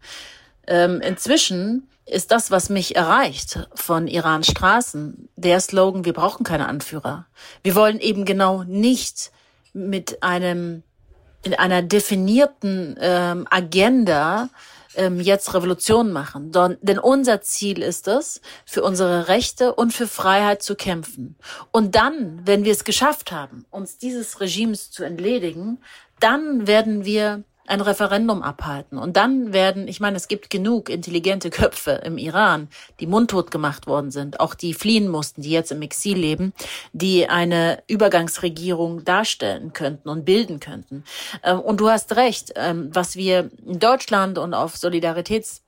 Ähm, 0.67 1.01
inzwischen 1.01 1.89
ist 2.05 2.31
das, 2.31 2.51
was 2.51 2.69
mich 2.69 2.95
erreicht 2.95 3.67
von 3.73 4.07
Irans 4.07 4.47
Straßen, 4.47 5.29
der 5.35 5.59
Slogan, 5.59 6.05
wir 6.05 6.13
brauchen 6.13 6.43
keine 6.43 6.67
Anführer. 6.67 7.25
Wir 7.63 7.75
wollen 7.75 7.99
eben 7.99 8.25
genau 8.25 8.63
nicht 8.63 9.31
mit 9.73 10.21
einem, 10.21 10.83
in 11.43 11.55
einer 11.55 11.81
definierten 11.81 12.95
ähm, 12.99 13.47
Agenda 13.49 14.49
ähm, 14.95 15.19
jetzt 15.19 15.53
Revolution 15.53 16.11
machen. 16.11 16.51
Don, 16.51 16.77
denn 16.81 16.99
unser 16.99 17.41
Ziel 17.41 17.81
ist 17.81 18.07
es, 18.07 18.39
für 18.65 18.83
unsere 18.83 19.27
Rechte 19.27 19.73
und 19.73 19.91
für 19.91 20.07
Freiheit 20.07 20.61
zu 20.61 20.75
kämpfen. 20.75 21.35
Und 21.71 21.95
dann, 21.95 22.41
wenn 22.45 22.63
wir 22.63 22.71
es 22.71 22.83
geschafft 22.83 23.31
haben, 23.31 23.65
uns 23.71 23.97
dieses 23.97 24.39
Regimes 24.39 24.91
zu 24.91 25.03
entledigen, 25.03 25.79
dann 26.19 26.67
werden 26.67 27.03
wir 27.03 27.43
ein 27.67 27.81
Referendum 27.81 28.41
abhalten. 28.41 28.97
Und 28.97 29.17
dann 29.17 29.53
werden, 29.53 29.87
ich 29.87 29.99
meine, 29.99 30.17
es 30.17 30.27
gibt 30.27 30.49
genug 30.49 30.89
intelligente 30.89 31.49
Köpfe 31.49 32.01
im 32.03 32.17
Iran, 32.17 32.67
die 32.99 33.07
mundtot 33.07 33.51
gemacht 33.51 33.87
worden 33.87 34.11
sind, 34.11 34.39
auch 34.39 34.53
die 34.53 34.73
fliehen 34.73 35.07
mussten, 35.07 35.41
die 35.41 35.51
jetzt 35.51 35.71
im 35.71 35.81
Exil 35.81 36.17
leben, 36.17 36.53
die 36.93 37.27
eine 37.27 37.83
Übergangsregierung 37.87 39.03
darstellen 39.03 39.73
könnten 39.73 40.09
und 40.09 40.25
bilden 40.25 40.59
könnten. 40.59 41.03
Ähm, 41.43 41.59
und 41.59 41.79
du 41.79 41.89
hast 41.89 42.15
recht, 42.15 42.53
ähm, 42.55 42.89
was 42.93 43.15
wir 43.15 43.49
in 43.65 43.79
Deutschland 43.79 44.37
und 44.37 44.53
auf 44.53 44.77
Solidaritäts 44.77 45.64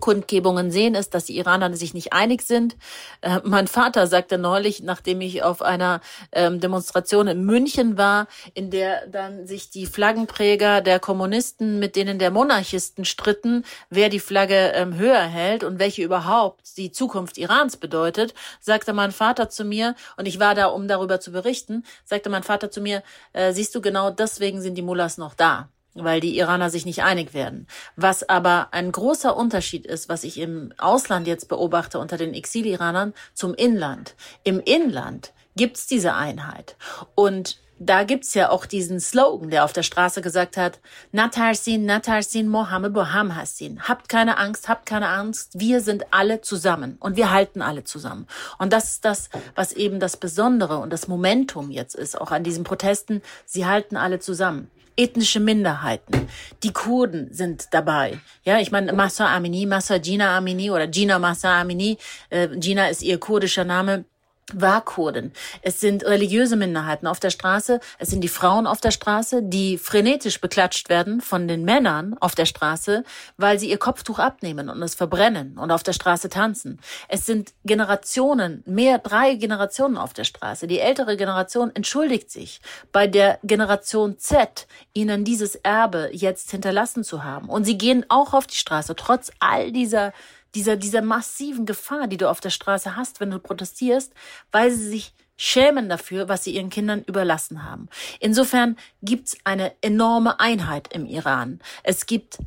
Kundgebungen 0.00 0.70
sehen, 0.70 0.94
ist, 0.94 1.14
dass 1.14 1.24
die 1.24 1.36
Iraner 1.38 1.74
sich 1.76 1.94
nicht 1.94 2.12
einig 2.12 2.42
sind. 2.42 2.76
Äh, 3.20 3.40
mein 3.44 3.68
Vater 3.68 4.06
sagte 4.06 4.36
neulich, 4.38 4.82
nachdem 4.82 5.20
ich 5.20 5.42
auf 5.42 5.62
einer 5.62 6.00
ähm, 6.32 6.60
Demonstration 6.60 7.28
in 7.28 7.44
München 7.44 7.96
war, 7.96 8.26
in 8.54 8.70
der 8.70 9.06
dann 9.06 9.46
sich 9.46 9.70
die 9.70 9.86
Flaggenpräger 9.86 10.80
der 10.80 10.98
Kommunisten 10.98 11.78
mit 11.78 11.96
denen 11.96 12.18
der 12.18 12.30
Monarchisten 12.30 13.04
stritten, 13.04 13.64
wer 13.88 14.08
die 14.08 14.20
Flagge 14.20 14.72
ähm, 14.74 14.96
höher 14.98 15.22
hält 15.22 15.64
und 15.64 15.78
welche 15.78 16.02
überhaupt 16.02 16.76
die 16.76 16.90
Zukunft 16.90 17.38
Irans 17.38 17.76
bedeutet, 17.76 18.34
sagte 18.60 18.92
mein 18.92 19.12
Vater 19.12 19.48
zu 19.48 19.64
mir, 19.64 19.94
und 20.16 20.26
ich 20.26 20.40
war 20.40 20.54
da, 20.54 20.66
um 20.66 20.88
darüber 20.88 21.20
zu 21.20 21.32
berichten, 21.32 21.84
sagte 22.04 22.28
mein 22.28 22.42
Vater 22.42 22.70
zu 22.70 22.80
mir, 22.80 23.02
äh, 23.32 23.52
siehst 23.52 23.74
du 23.74 23.80
genau 23.80 24.10
deswegen 24.10 24.60
sind 24.60 24.74
die 24.74 24.82
Mullahs 24.82 25.18
noch 25.18 25.34
da 25.34 25.68
weil 26.04 26.20
die 26.20 26.36
Iraner 26.38 26.70
sich 26.70 26.86
nicht 26.86 27.02
einig 27.02 27.34
werden. 27.34 27.66
Was 27.96 28.28
aber 28.28 28.68
ein 28.72 28.92
großer 28.92 29.36
Unterschied 29.36 29.86
ist, 29.86 30.08
was 30.08 30.24
ich 30.24 30.38
im 30.38 30.72
Ausland 30.78 31.26
jetzt 31.26 31.48
beobachte 31.48 31.98
unter 31.98 32.16
den 32.16 32.34
Exil-Iranern 32.34 33.14
zum 33.34 33.54
Inland. 33.54 34.14
Im 34.44 34.60
Inland 34.60 35.32
gibt's 35.56 35.86
diese 35.86 36.14
Einheit. 36.14 36.76
Und 37.14 37.58
da 37.78 38.04
gibt's 38.04 38.32
ja 38.32 38.48
auch 38.48 38.64
diesen 38.64 39.00
Slogan, 39.00 39.50
der 39.50 39.64
auf 39.64 39.72
der 39.74 39.82
Straße 39.82 40.22
gesagt 40.22 40.56
hat, 40.56 40.80
Natarsin, 41.12 41.84
Natarsin, 41.84 42.48
Mohammed 42.48 42.94
Boham 42.94 43.36
Hassin. 43.36 43.86
Habt 43.86 44.08
keine 44.08 44.38
Angst, 44.38 44.68
habt 44.68 44.86
keine 44.86 45.08
Angst. 45.08 45.58
Wir 45.58 45.80
sind 45.80 46.06
alle 46.10 46.40
zusammen 46.40 46.96
und 47.00 47.16
wir 47.16 47.30
halten 47.30 47.60
alle 47.60 47.84
zusammen. 47.84 48.26
Und 48.58 48.72
das 48.72 48.92
ist 48.92 49.04
das, 49.04 49.28
was 49.54 49.72
eben 49.72 50.00
das 50.00 50.16
Besondere 50.16 50.78
und 50.78 50.90
das 50.90 51.06
Momentum 51.06 51.70
jetzt 51.70 51.94
ist, 51.94 52.18
auch 52.18 52.30
an 52.30 52.44
diesen 52.44 52.64
Protesten. 52.64 53.20
Sie 53.44 53.66
halten 53.66 53.96
alle 53.96 54.20
zusammen 54.20 54.70
ethnische 54.96 55.40
Minderheiten. 55.40 56.28
Die 56.62 56.72
Kurden 56.72 57.32
sind 57.32 57.68
dabei. 57.72 58.18
Ja, 58.44 58.58
ich 58.58 58.70
meine, 58.70 58.92
Massa 58.92 59.34
Amini, 59.34 59.66
Massa 59.66 59.98
Gina 59.98 60.36
Amini 60.36 60.70
oder 60.70 60.86
Gina 60.88 61.18
Massa 61.18 61.60
Amini. 61.60 61.98
Äh, 62.30 62.48
Gina 62.58 62.88
ist 62.88 63.02
ihr 63.02 63.18
kurdischer 63.18 63.64
Name. 63.64 64.04
War 64.52 64.84
Kurden. 64.84 65.32
Es 65.62 65.80
sind 65.80 66.04
religiöse 66.04 66.56
Minderheiten 66.56 67.06
auf 67.06 67.18
der 67.18 67.30
Straße. 67.30 67.80
Es 67.98 68.10
sind 68.10 68.20
die 68.20 68.28
Frauen 68.28 68.66
auf 68.66 68.80
der 68.80 68.92
Straße, 68.92 69.42
die 69.42 69.76
frenetisch 69.76 70.40
beklatscht 70.40 70.88
werden 70.88 71.20
von 71.20 71.48
den 71.48 71.64
Männern 71.64 72.16
auf 72.20 72.36
der 72.36 72.46
Straße, 72.46 73.02
weil 73.36 73.58
sie 73.58 73.68
ihr 73.68 73.78
Kopftuch 73.78 74.20
abnehmen 74.20 74.68
und 74.68 74.80
es 74.82 74.94
verbrennen 74.94 75.58
und 75.58 75.72
auf 75.72 75.82
der 75.82 75.94
Straße 75.94 76.28
tanzen. 76.28 76.78
Es 77.08 77.26
sind 77.26 77.54
Generationen, 77.64 78.62
mehr 78.66 78.98
drei 78.98 79.34
Generationen 79.34 79.96
auf 79.96 80.12
der 80.12 80.24
Straße. 80.24 80.68
Die 80.68 80.78
ältere 80.78 81.16
Generation 81.16 81.74
entschuldigt 81.74 82.30
sich 82.30 82.60
bei 82.92 83.08
der 83.08 83.40
Generation 83.42 84.18
Z, 84.18 84.68
ihnen 84.92 85.24
dieses 85.24 85.56
Erbe 85.56 86.10
jetzt 86.12 86.52
hinterlassen 86.52 87.02
zu 87.02 87.24
haben. 87.24 87.48
Und 87.48 87.64
sie 87.64 87.78
gehen 87.78 88.06
auch 88.08 88.32
auf 88.32 88.46
die 88.46 88.56
Straße, 88.56 88.94
trotz 88.94 89.32
all 89.40 89.72
dieser 89.72 90.12
dieser, 90.56 90.76
dieser 90.76 91.02
massiven 91.02 91.66
Gefahr, 91.66 92.08
die 92.08 92.16
du 92.16 92.30
auf 92.30 92.40
der 92.40 92.50
Straße 92.50 92.96
hast, 92.96 93.20
wenn 93.20 93.30
du 93.30 93.38
protestierst, 93.38 94.12
weil 94.50 94.70
sie 94.70 94.88
sich 94.88 95.14
schämen 95.36 95.90
dafür, 95.90 96.30
was 96.30 96.44
sie 96.44 96.52
ihren 96.52 96.70
Kindern 96.70 97.02
überlassen 97.02 97.62
haben. 97.62 97.88
Insofern 98.20 98.76
gibt's 99.02 99.36
eine 99.44 99.72
enorme 99.82 100.40
Einheit 100.40 100.92
im 100.94 101.04
Iran. 101.04 101.60
Es 101.82 102.06
gibt, 102.06 102.38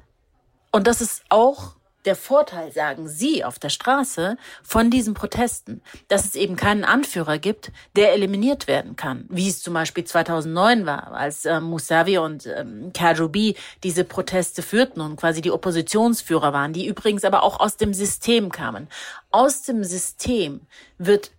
und 0.71 0.87
das 0.87 1.01
ist 1.01 1.23
auch 1.29 1.75
der 2.05 2.15
Vorteil, 2.15 2.71
sagen 2.71 3.07
Sie 3.07 3.43
auf 3.43 3.59
der 3.59 3.69
Straße, 3.69 4.37
von 4.63 4.89
diesen 4.89 5.13
Protesten, 5.13 5.81
dass 6.07 6.25
es 6.25 6.35
eben 6.35 6.55
keinen 6.55 6.83
Anführer 6.83 7.37
gibt, 7.37 7.71
der 7.95 8.13
eliminiert 8.13 8.67
werden 8.67 8.95
kann, 8.95 9.25
wie 9.29 9.49
es 9.49 9.61
zum 9.61 9.73
Beispiel 9.73 10.05
2009 10.05 10.85
war, 10.85 11.11
als 11.13 11.45
äh, 11.45 11.59
Mousavi 11.59 12.17
und 12.17 12.47
ähm, 12.47 12.91
Kajubi 12.93 13.55
diese 13.83 14.03
Proteste 14.03 14.61
führten 14.61 15.01
und 15.01 15.17
quasi 15.17 15.41
die 15.41 15.51
Oppositionsführer 15.51 16.53
waren, 16.53 16.73
die 16.73 16.87
übrigens 16.87 17.25
aber 17.25 17.43
auch 17.43 17.59
aus 17.59 17.77
dem 17.77 17.93
System 17.93 18.51
kamen. 18.51 18.87
Aus 19.31 19.63
dem 19.63 19.83
System 19.83 20.61
wird 20.97 21.31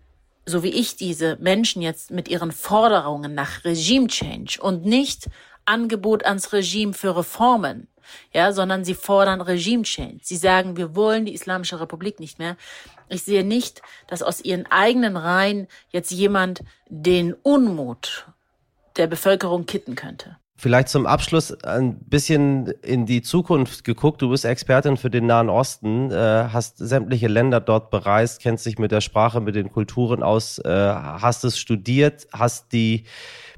so 0.46 0.62
wie 0.62 0.70
ich 0.70 0.96
diese 0.96 1.37
Menschen 1.37 1.81
jetzt 1.81 2.11
mit 2.11 2.29
ihren 2.29 2.51
Forderungen 2.51 3.35
nach 3.35 3.64
Regime 3.64 4.09
Change 4.09 4.59
und 4.61 4.85
nicht 4.85 5.29
Angebot 5.64 6.25
ans 6.25 6.53
Regime 6.53 6.92
für 6.92 7.16
Reformen 7.16 7.87
ja, 8.33 8.53
sondern 8.53 8.85
sie 8.85 8.94
fordern 8.94 9.40
Regime 9.40 9.83
Change. 9.83 10.18
Sie 10.23 10.37
sagen, 10.37 10.77
wir 10.77 10.94
wollen 10.94 11.25
die 11.25 11.35
Islamische 11.35 11.81
Republik 11.81 12.20
nicht 12.20 12.38
mehr. 12.38 12.57
Ich 13.09 13.23
sehe 13.23 13.44
nicht, 13.44 13.83
dass 14.07 14.23
aus 14.23 14.40
ihren 14.40 14.66
eigenen 14.66 15.16
Reihen 15.16 15.66
jetzt 15.90 16.11
jemand 16.11 16.62
den 16.88 17.35
Unmut 17.35 18.27
der 18.96 19.07
Bevölkerung 19.07 19.66
kitten 19.66 19.94
könnte. 19.94 20.37
Vielleicht 20.61 20.90
zum 20.90 21.07
Abschluss 21.07 21.55
ein 21.64 22.01
bisschen 22.01 22.66
in 22.83 23.07
die 23.07 23.23
Zukunft 23.23 23.83
geguckt. 23.83 24.20
Du 24.20 24.29
bist 24.29 24.44
Expertin 24.44 24.99
für 24.99 25.09
den 25.09 25.25
Nahen 25.25 25.49
Osten, 25.49 26.11
äh, 26.11 26.49
hast 26.53 26.77
sämtliche 26.77 27.29
Länder 27.29 27.62
dort 27.62 27.90
bereist, 27.90 28.42
kennst 28.42 28.66
dich 28.66 28.79
mit 28.79 28.92
der 28.92 29.01
Sprache, 29.01 29.40
mit 29.40 29.55
den 29.55 29.73
Kulturen 29.73 30.23
aus, 30.23 30.59
äh, 30.59 30.68
hast 30.68 31.44
es 31.44 31.59
studiert, 31.59 32.27
hast 32.35 32.75
die 32.75 33.05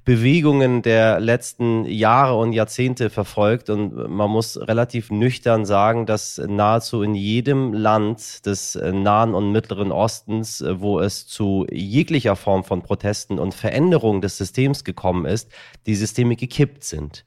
Bewegungen 0.05 0.83
der 0.83 1.21
letzten 1.21 1.85
Jahre 1.85 2.37
und 2.37 2.53
Jahrzehnte 2.53 3.09
verfolgt 3.09 3.71
und 3.71 4.11
man 4.11 4.31
muss 4.31 4.57
relativ 4.57 5.13
nüchtern 5.13 5.65
sagen, 5.65 6.07
dass 6.07 6.39
nahezu 6.39 7.03
in 7.03 7.15
jedem 7.15 7.73
Land 7.73 8.45
des 8.45 8.75
Nahen 8.75 9.33
und 9.33 9.53
Mittleren 9.53 9.93
Ostens, 9.93 10.65
wo 10.67 10.99
es 10.99 11.29
zu 11.29 11.67
jeglicher 11.71 12.35
Form 12.35 12.65
von 12.65 12.83
Protesten 12.83 13.39
und 13.39 13.55
Veränderungen 13.55 14.21
des 14.21 14.39
Systems 14.39 14.83
gekommen 14.83 15.25
ist, 15.25 15.49
die 15.87 15.95
Systeme 15.95 16.35
gekippt 16.35 16.83
sind. 16.83 17.25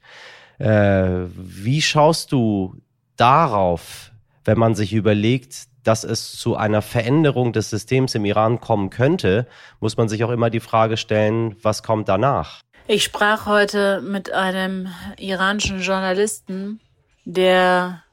Äh, 0.58 1.28
wie 1.34 1.80
schaust 1.80 2.30
du 2.32 2.76
darauf, 3.16 4.12
wenn 4.44 4.58
man 4.58 4.74
sich 4.74 4.92
überlegt, 4.92 5.66
dass 5.86 6.02
es 6.02 6.32
zu 6.32 6.56
einer 6.56 6.82
Veränderung 6.82 7.52
des 7.52 7.70
Systems 7.70 8.14
im 8.16 8.24
Iran 8.24 8.60
kommen 8.60 8.90
könnte, 8.90 9.46
muss 9.80 9.96
man 9.96 10.08
sich 10.08 10.24
auch 10.24 10.30
immer 10.30 10.50
die 10.50 10.60
Frage 10.60 10.96
stellen, 10.96 11.54
was 11.62 11.82
kommt 11.82 12.08
danach? 12.08 12.60
Ich 12.88 13.02
sprach 13.02 13.46
heute 13.46 14.00
mit 14.00 14.32
einem 14.32 14.88
iranischen 15.18 15.80
Journalisten, 15.80 16.80
der 17.24 18.04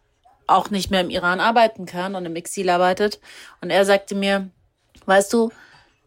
auch 0.47 0.71
nicht 0.71 0.89
mehr 0.89 1.01
im 1.01 1.11
Iran 1.11 1.39
arbeiten 1.39 1.85
kann 1.85 2.15
und 2.15 2.25
im 2.25 2.35
Exil 2.35 2.71
arbeitet. 2.71 3.19
Und 3.61 3.69
er 3.69 3.85
sagte 3.85 4.15
mir, 4.15 4.49
weißt 5.05 5.31
du, 5.31 5.51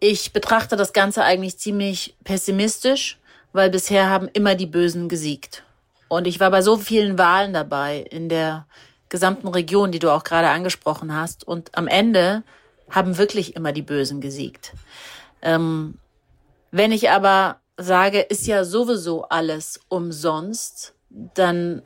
ich 0.00 0.32
betrachte 0.32 0.74
das 0.74 0.92
Ganze 0.92 1.22
eigentlich 1.22 1.58
ziemlich 1.58 2.16
pessimistisch, 2.24 3.18
weil 3.52 3.70
bisher 3.70 4.10
haben 4.10 4.28
immer 4.32 4.56
die 4.56 4.66
Bösen 4.66 5.08
gesiegt. 5.08 5.62
Und 6.08 6.26
ich 6.26 6.40
war 6.40 6.50
bei 6.50 6.60
so 6.60 6.76
vielen 6.76 7.18
Wahlen 7.18 7.52
dabei 7.52 8.00
in 8.00 8.28
der 8.28 8.66
gesamten 9.08 9.46
Region, 9.46 9.92
die 9.92 10.00
du 10.00 10.10
auch 10.10 10.24
gerade 10.24 10.48
angesprochen 10.48 11.14
hast. 11.14 11.46
Und 11.46 11.78
am 11.78 11.86
Ende 11.86 12.42
haben 12.90 13.16
wirklich 13.16 13.54
immer 13.54 13.72
die 13.72 13.82
Bösen 13.82 14.20
gesiegt. 14.20 14.72
Ähm, 15.40 15.98
wenn 16.72 16.90
ich 16.90 17.10
aber 17.10 17.60
sage, 17.76 18.20
ist 18.20 18.46
ja 18.46 18.64
sowieso 18.64 19.24
alles 19.24 19.80
umsonst, 19.88 20.94
dann 21.10 21.82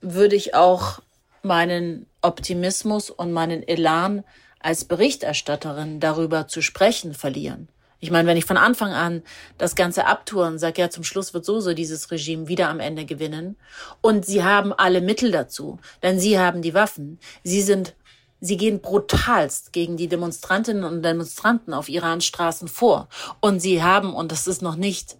würde 0.00 0.36
ich 0.36 0.54
auch 0.54 1.00
meinen 1.42 2.06
Optimismus 2.22 3.10
und 3.10 3.32
meinen 3.32 3.66
Elan 3.66 4.24
als 4.60 4.84
Berichterstatterin 4.84 6.00
darüber 6.00 6.48
zu 6.48 6.62
sprechen 6.62 7.14
verlieren. 7.14 7.68
Ich 8.00 8.10
meine, 8.12 8.28
wenn 8.28 8.36
ich 8.36 8.44
von 8.44 8.56
Anfang 8.56 8.92
an 8.92 9.22
das 9.56 9.74
Ganze 9.74 10.06
abtouren, 10.06 10.58
sag 10.58 10.78
ja, 10.78 10.88
zum 10.88 11.02
Schluss 11.02 11.34
wird 11.34 11.44
so 11.44 11.60
so 11.60 11.74
dieses 11.74 12.10
Regime 12.12 12.46
wieder 12.46 12.68
am 12.68 12.78
Ende 12.78 13.04
gewinnen. 13.04 13.56
Und 14.00 14.24
sie 14.24 14.44
haben 14.44 14.72
alle 14.72 15.00
Mittel 15.00 15.32
dazu, 15.32 15.78
denn 16.02 16.20
sie 16.20 16.38
haben 16.38 16.62
die 16.62 16.74
Waffen. 16.74 17.18
Sie 17.42 17.62
sind 17.62 17.94
Sie 18.40 18.56
gehen 18.56 18.80
brutalst 18.80 19.72
gegen 19.72 19.96
die 19.96 20.06
Demonstrantinnen 20.06 20.84
und 20.84 21.02
Demonstranten 21.02 21.74
auf 21.74 21.88
Irans 21.88 22.24
Straßen 22.24 22.68
vor. 22.68 23.08
Und 23.40 23.58
sie 23.58 23.82
haben, 23.82 24.14
und 24.14 24.30
das 24.30 24.46
ist 24.46 24.62
noch 24.62 24.76
nicht 24.76 25.16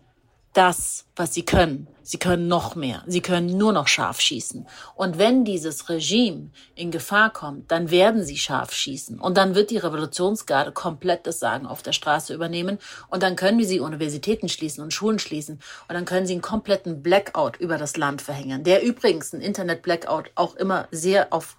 das, 0.52 1.06
was 1.16 1.34
sie 1.34 1.44
können. 1.44 1.88
Sie 2.02 2.18
können 2.18 2.48
noch 2.48 2.74
mehr. 2.74 3.02
Sie 3.06 3.20
können 3.20 3.58
nur 3.58 3.74
noch 3.74 3.86
scharf 3.86 4.20
schießen. 4.20 4.66
Und 4.94 5.18
wenn 5.18 5.44
dieses 5.44 5.90
Regime 5.90 6.48
in 6.74 6.90
Gefahr 6.90 7.30
kommt, 7.30 7.70
dann 7.70 7.90
werden 7.90 8.24
sie 8.24 8.38
scharf 8.38 8.72
schießen. 8.72 9.20
Und 9.20 9.36
dann 9.36 9.54
wird 9.54 9.70
die 9.70 9.76
Revolutionsgarde 9.76 10.72
komplett 10.72 11.26
das 11.26 11.38
Sagen 11.38 11.66
auf 11.66 11.82
der 11.82 11.92
Straße 11.92 12.32
übernehmen. 12.32 12.78
Und 13.10 13.22
dann 13.22 13.36
können 13.36 13.62
sie 13.62 13.80
Universitäten 13.80 14.48
schließen 14.48 14.82
und 14.82 14.94
Schulen 14.94 15.18
schließen. 15.18 15.60
Und 15.86 15.94
dann 15.94 16.06
können 16.06 16.26
sie 16.26 16.32
einen 16.32 16.40
kompletten 16.40 17.02
Blackout 17.02 17.58
über 17.58 17.76
das 17.76 17.98
Land 17.98 18.22
verhängen. 18.22 18.64
Der 18.64 18.82
übrigens, 18.82 19.34
ein 19.34 19.42
Internet-Blackout, 19.42 20.30
auch 20.34 20.56
immer 20.56 20.88
sehr 20.90 21.30
auf 21.34 21.58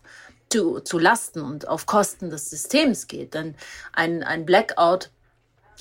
zu, 0.49 0.79
zu 0.79 0.97
Lasten 0.97 1.41
und 1.41 1.67
auf 1.67 1.85
Kosten 1.85 2.31
des 2.31 2.49
Systems 2.49 3.05
geht. 3.05 3.35
Denn 3.35 3.53
ein, 3.93 4.23
ein 4.23 4.47
Blackout 4.47 5.11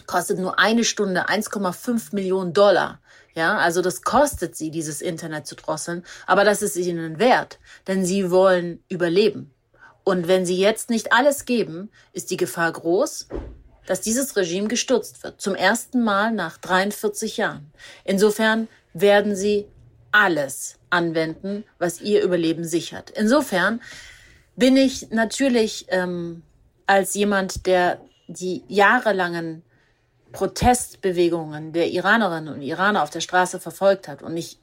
kostet 0.07 0.39
nur 0.39 0.59
eine 0.59 0.85
Stunde 0.85 1.29
1,5 1.29 2.15
Millionen 2.15 2.53
Dollar. 2.53 3.01
Ja, 3.35 3.59
also 3.59 3.83
das 3.83 4.03
kostet 4.03 4.57
sie, 4.57 4.71
dieses 4.71 5.01
Internet 5.01 5.47
zu 5.47 5.55
drosseln, 5.55 6.05
aber 6.27 6.45
das 6.45 6.63
ist 6.63 6.77
ihnen 6.77 7.19
wert, 7.19 7.59
denn 7.87 8.05
sie 8.05 8.31
wollen 8.31 8.83
überleben. 8.89 9.53
Und 10.03 10.27
wenn 10.27 10.47
sie 10.47 10.57
jetzt 10.57 10.91
nicht 10.91 11.13
alles 11.13 11.45
geben, 11.45 11.91
ist 12.13 12.31
die 12.31 12.37
Gefahr 12.37 12.73
groß, 12.73 13.29
dass 13.87 14.01
dieses 14.01 14.37
Regime 14.37 14.69
gestürzt 14.69 15.23
wird. 15.23 15.41
Zum 15.41 15.55
ersten 15.55 16.03
Mal 16.03 16.33
nach 16.33 16.59
43 16.59 17.37
Jahren. 17.37 17.71
Insofern 18.05 18.69
werden 18.93 19.37
sie 19.37 19.67
alles 20.11 20.79
anwenden, 20.91 21.65
was 21.79 22.01
ihr 22.01 22.23
Überleben 22.23 22.65
sichert. 22.65 23.11
Insofern 23.11 23.81
bin 24.57 24.77
ich 24.77 25.11
natürlich 25.11 25.87
ähm, 25.89 26.43
als 26.87 27.15
jemand, 27.15 27.67
der 27.67 28.01
die 28.27 28.65
jahrelangen 28.69 29.63
Protestbewegungen 30.33 31.73
der 31.73 31.89
Iranerinnen 31.91 32.55
und 32.55 32.63
Iraner 32.63 33.03
auf 33.03 33.11
der 33.11 33.21
Straße 33.21 33.61
verfolgt 33.61 34.09
hat. 34.09 34.23
Und 34.23 34.37
ich, 34.37 34.59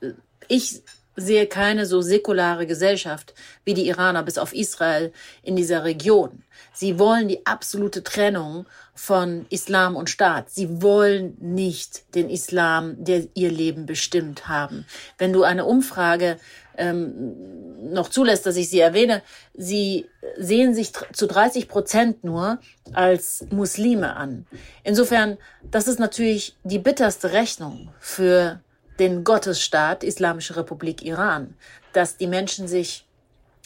ich 0.48 0.82
sehe 1.16 1.48
keine 1.48 1.86
so 1.86 2.02
säkulare 2.02 2.68
Gesellschaft 2.68 3.34
wie 3.64 3.74
die 3.74 3.88
Iraner 3.88 4.24
bis 4.24 4.38
auf 4.38 4.54
Israel 4.54 5.14
in 5.44 5.56
dieser 5.56 5.84
Region. 5.84 6.44
Sie 6.74 7.00
wollen 7.00 7.28
die 7.28 7.46
absolute 7.46 8.04
Trennung 8.04 8.66
von 8.96 9.46
Islam 9.50 9.98
und 9.98 10.10
Staat. 10.10 10.50
Sie 10.50 10.82
wollen 10.82 11.38
nicht 11.40 12.16
den 12.16 12.30
Islam, 12.30 13.04
der 13.04 13.28
ihr 13.34 13.52
Leben 13.52 13.86
bestimmt 13.86 14.48
haben. 14.48 14.86
Wenn 15.18 15.34
du 15.34 15.44
eine 15.44 15.66
Umfrage 15.66 16.38
ähm, 16.78 17.94
noch 17.94 18.10
zulässt, 18.10 18.46
dass 18.46 18.56
ich 18.56 18.70
sie 18.70 18.80
erwähne, 18.80 19.22
sie 19.54 20.08
sehen 20.38 20.74
sich 20.74 20.92
zu 21.14 21.28
30 21.28 21.68
Prozent 21.68 22.24
nur 22.24 22.60
als 22.94 23.46
Muslime 23.52 24.16
an. 24.16 24.48
Insofern, 24.84 25.38
das 25.70 25.88
ist 25.88 26.00
natürlich 26.00 26.56
die 26.64 26.80
bitterste 26.80 27.34
Rechnung 27.34 27.90
für 28.00 28.62
den 29.00 29.26
Gottesstaat 29.26 30.06
Islamische 30.06 30.56
Republik 30.56 31.04
Iran, 31.04 31.56
dass 31.92 32.16
die 32.16 32.28
Menschen 32.28 32.68
sich 32.68 33.05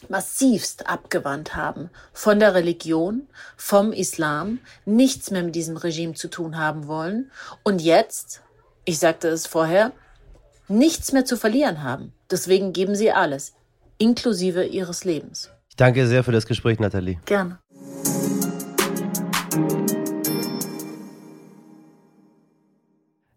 massivst 0.08 0.88
abgewandt 0.88 1.56
haben 1.56 1.90
von 2.14 2.40
der 2.40 2.54
Religion, 2.54 3.28
vom 3.58 3.92
Islam, 3.92 4.60
nichts 4.86 5.32
mehr 5.32 5.44
mit 5.44 5.56
diesem 5.56 5.78
Regime 5.78 6.14
zu 6.14 6.30
tun 6.30 6.58
haben 6.58 6.88
wollen 6.88 7.32
und 7.64 7.82
jetzt, 7.82 8.42
ich 8.86 9.00
sagte 9.00 9.28
es 9.28 9.48
vorher, 9.48 9.92
nichts 10.70 11.12
mehr 11.12 11.26
zu 11.26 11.36
verlieren 11.36 11.84
haben. 11.84 12.14
Deswegen 12.32 12.74
geben 12.74 12.96
sie 12.96 13.12
alles, 13.12 13.54
inklusive 13.98 14.64
ihres 14.64 15.04
Lebens. 15.04 15.50
Ich 15.70 15.76
danke 15.76 16.08
sehr 16.08 16.24
für 16.24 16.32
das 16.32 16.46
Gespräch, 16.46 16.80
Nathalie. 16.80 17.20
Gerne. 17.26 17.60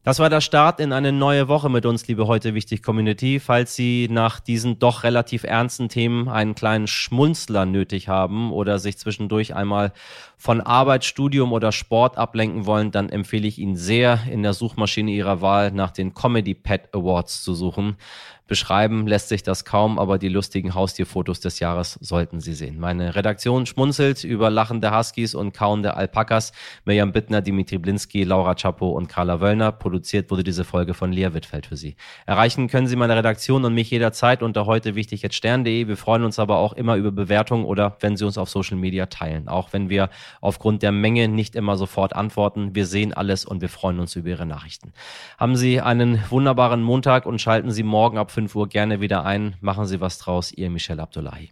Das 0.04 0.18
war 0.18 0.28
der 0.28 0.40
Start 0.40 0.80
in 0.80 0.92
eine 0.92 1.12
neue 1.12 1.46
Woche 1.46 1.68
mit 1.68 1.86
uns, 1.86 2.08
liebe 2.08 2.26
heute 2.26 2.54
wichtig 2.54 2.82
Community. 2.82 3.38
Falls 3.38 3.76
Sie 3.76 4.08
nach 4.10 4.40
diesen 4.40 4.80
doch 4.80 5.04
relativ 5.04 5.44
ernsten 5.44 5.88
Themen 5.88 6.28
einen 6.28 6.56
kleinen 6.56 6.88
Schmunzler 6.88 7.66
nötig 7.66 8.08
haben 8.08 8.50
oder 8.50 8.80
sich 8.80 8.98
zwischendurch 8.98 9.54
einmal 9.54 9.92
von 10.36 10.60
Arbeit, 10.60 11.04
Studium 11.04 11.52
oder 11.52 11.70
Sport 11.70 12.18
ablenken 12.18 12.66
wollen, 12.66 12.90
dann 12.90 13.10
empfehle 13.10 13.46
ich 13.46 13.60
Ihnen 13.60 13.76
sehr, 13.76 14.18
in 14.28 14.42
der 14.42 14.54
Suchmaschine 14.54 15.12
Ihrer 15.12 15.40
Wahl 15.40 15.70
nach 15.70 15.92
den 15.92 16.14
Comedy 16.14 16.54
Pet 16.54 16.92
Awards 16.92 17.44
zu 17.44 17.54
suchen. 17.54 17.96
Beschreiben 18.48 19.06
lässt 19.06 19.30
sich 19.30 19.42
das 19.42 19.64
kaum, 19.64 19.98
aber 19.98 20.18
die 20.18 20.28
lustigen 20.28 20.74
Haustierfotos 20.74 21.40
des 21.40 21.58
Jahres 21.60 21.94
sollten 22.02 22.40
Sie 22.40 22.52
sehen. 22.52 22.78
Meine 22.78 23.14
Redaktion 23.14 23.64
schmunzelt 23.64 24.24
über 24.24 24.50
lachende 24.50 24.94
Huskies 24.94 25.34
und 25.34 25.54
kauende 25.54 25.96
Alpakas. 25.96 26.52
Mirjam 26.84 27.12
Bittner, 27.12 27.40
Dimitri 27.40 27.78
Blinski, 27.78 28.24
Laura 28.24 28.54
Chapo 28.54 28.90
und 28.90 29.08
Carla 29.08 29.40
Wöllner. 29.40 29.72
Produziert 29.92 30.30
wurde 30.30 30.42
diese 30.42 30.64
Folge 30.64 30.94
von 30.94 31.12
Lea 31.12 31.34
Wittfeld 31.34 31.66
für 31.66 31.76
Sie. 31.76 31.96
Erreichen 32.24 32.66
können 32.66 32.86
Sie 32.86 32.96
meine 32.96 33.14
Redaktion 33.14 33.66
und 33.66 33.74
mich 33.74 33.90
jederzeit 33.90 34.42
unter 34.42 34.64
heute 34.64 34.94
wichtig 34.94 35.20
jetzt 35.20 35.34
stern.de. 35.34 35.86
Wir 35.86 35.98
freuen 35.98 36.24
uns 36.24 36.38
aber 36.38 36.56
auch 36.56 36.72
immer 36.72 36.96
über 36.96 37.12
Bewertungen 37.12 37.66
oder 37.66 37.98
wenn 38.00 38.16
Sie 38.16 38.24
uns 38.24 38.38
auf 38.38 38.48
Social 38.48 38.78
Media 38.78 39.04
teilen. 39.04 39.48
Auch 39.48 39.74
wenn 39.74 39.90
wir 39.90 40.08
aufgrund 40.40 40.82
der 40.82 40.92
Menge 40.92 41.28
nicht 41.28 41.54
immer 41.54 41.76
sofort 41.76 42.16
antworten. 42.16 42.74
Wir 42.74 42.86
sehen 42.86 43.12
alles 43.12 43.44
und 43.44 43.60
wir 43.60 43.68
freuen 43.68 44.00
uns 44.00 44.16
über 44.16 44.30
Ihre 44.30 44.46
Nachrichten. 44.46 44.94
Haben 45.36 45.56
Sie 45.56 45.82
einen 45.82 46.22
wunderbaren 46.30 46.82
Montag 46.82 47.26
und 47.26 47.38
schalten 47.38 47.70
Sie 47.70 47.82
morgen 47.82 48.16
ab 48.16 48.30
5 48.30 48.56
Uhr 48.56 48.70
gerne 48.70 49.02
wieder 49.02 49.26
ein. 49.26 49.56
Machen 49.60 49.84
Sie 49.84 50.00
was 50.00 50.16
draus, 50.16 50.52
Ihr 50.52 50.70
Michel 50.70 51.00
Abdullahi. 51.00 51.50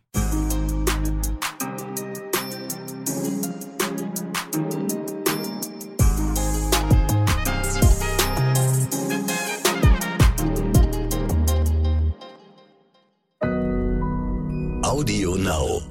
Audio 15.51 15.81
Now. 15.81 15.90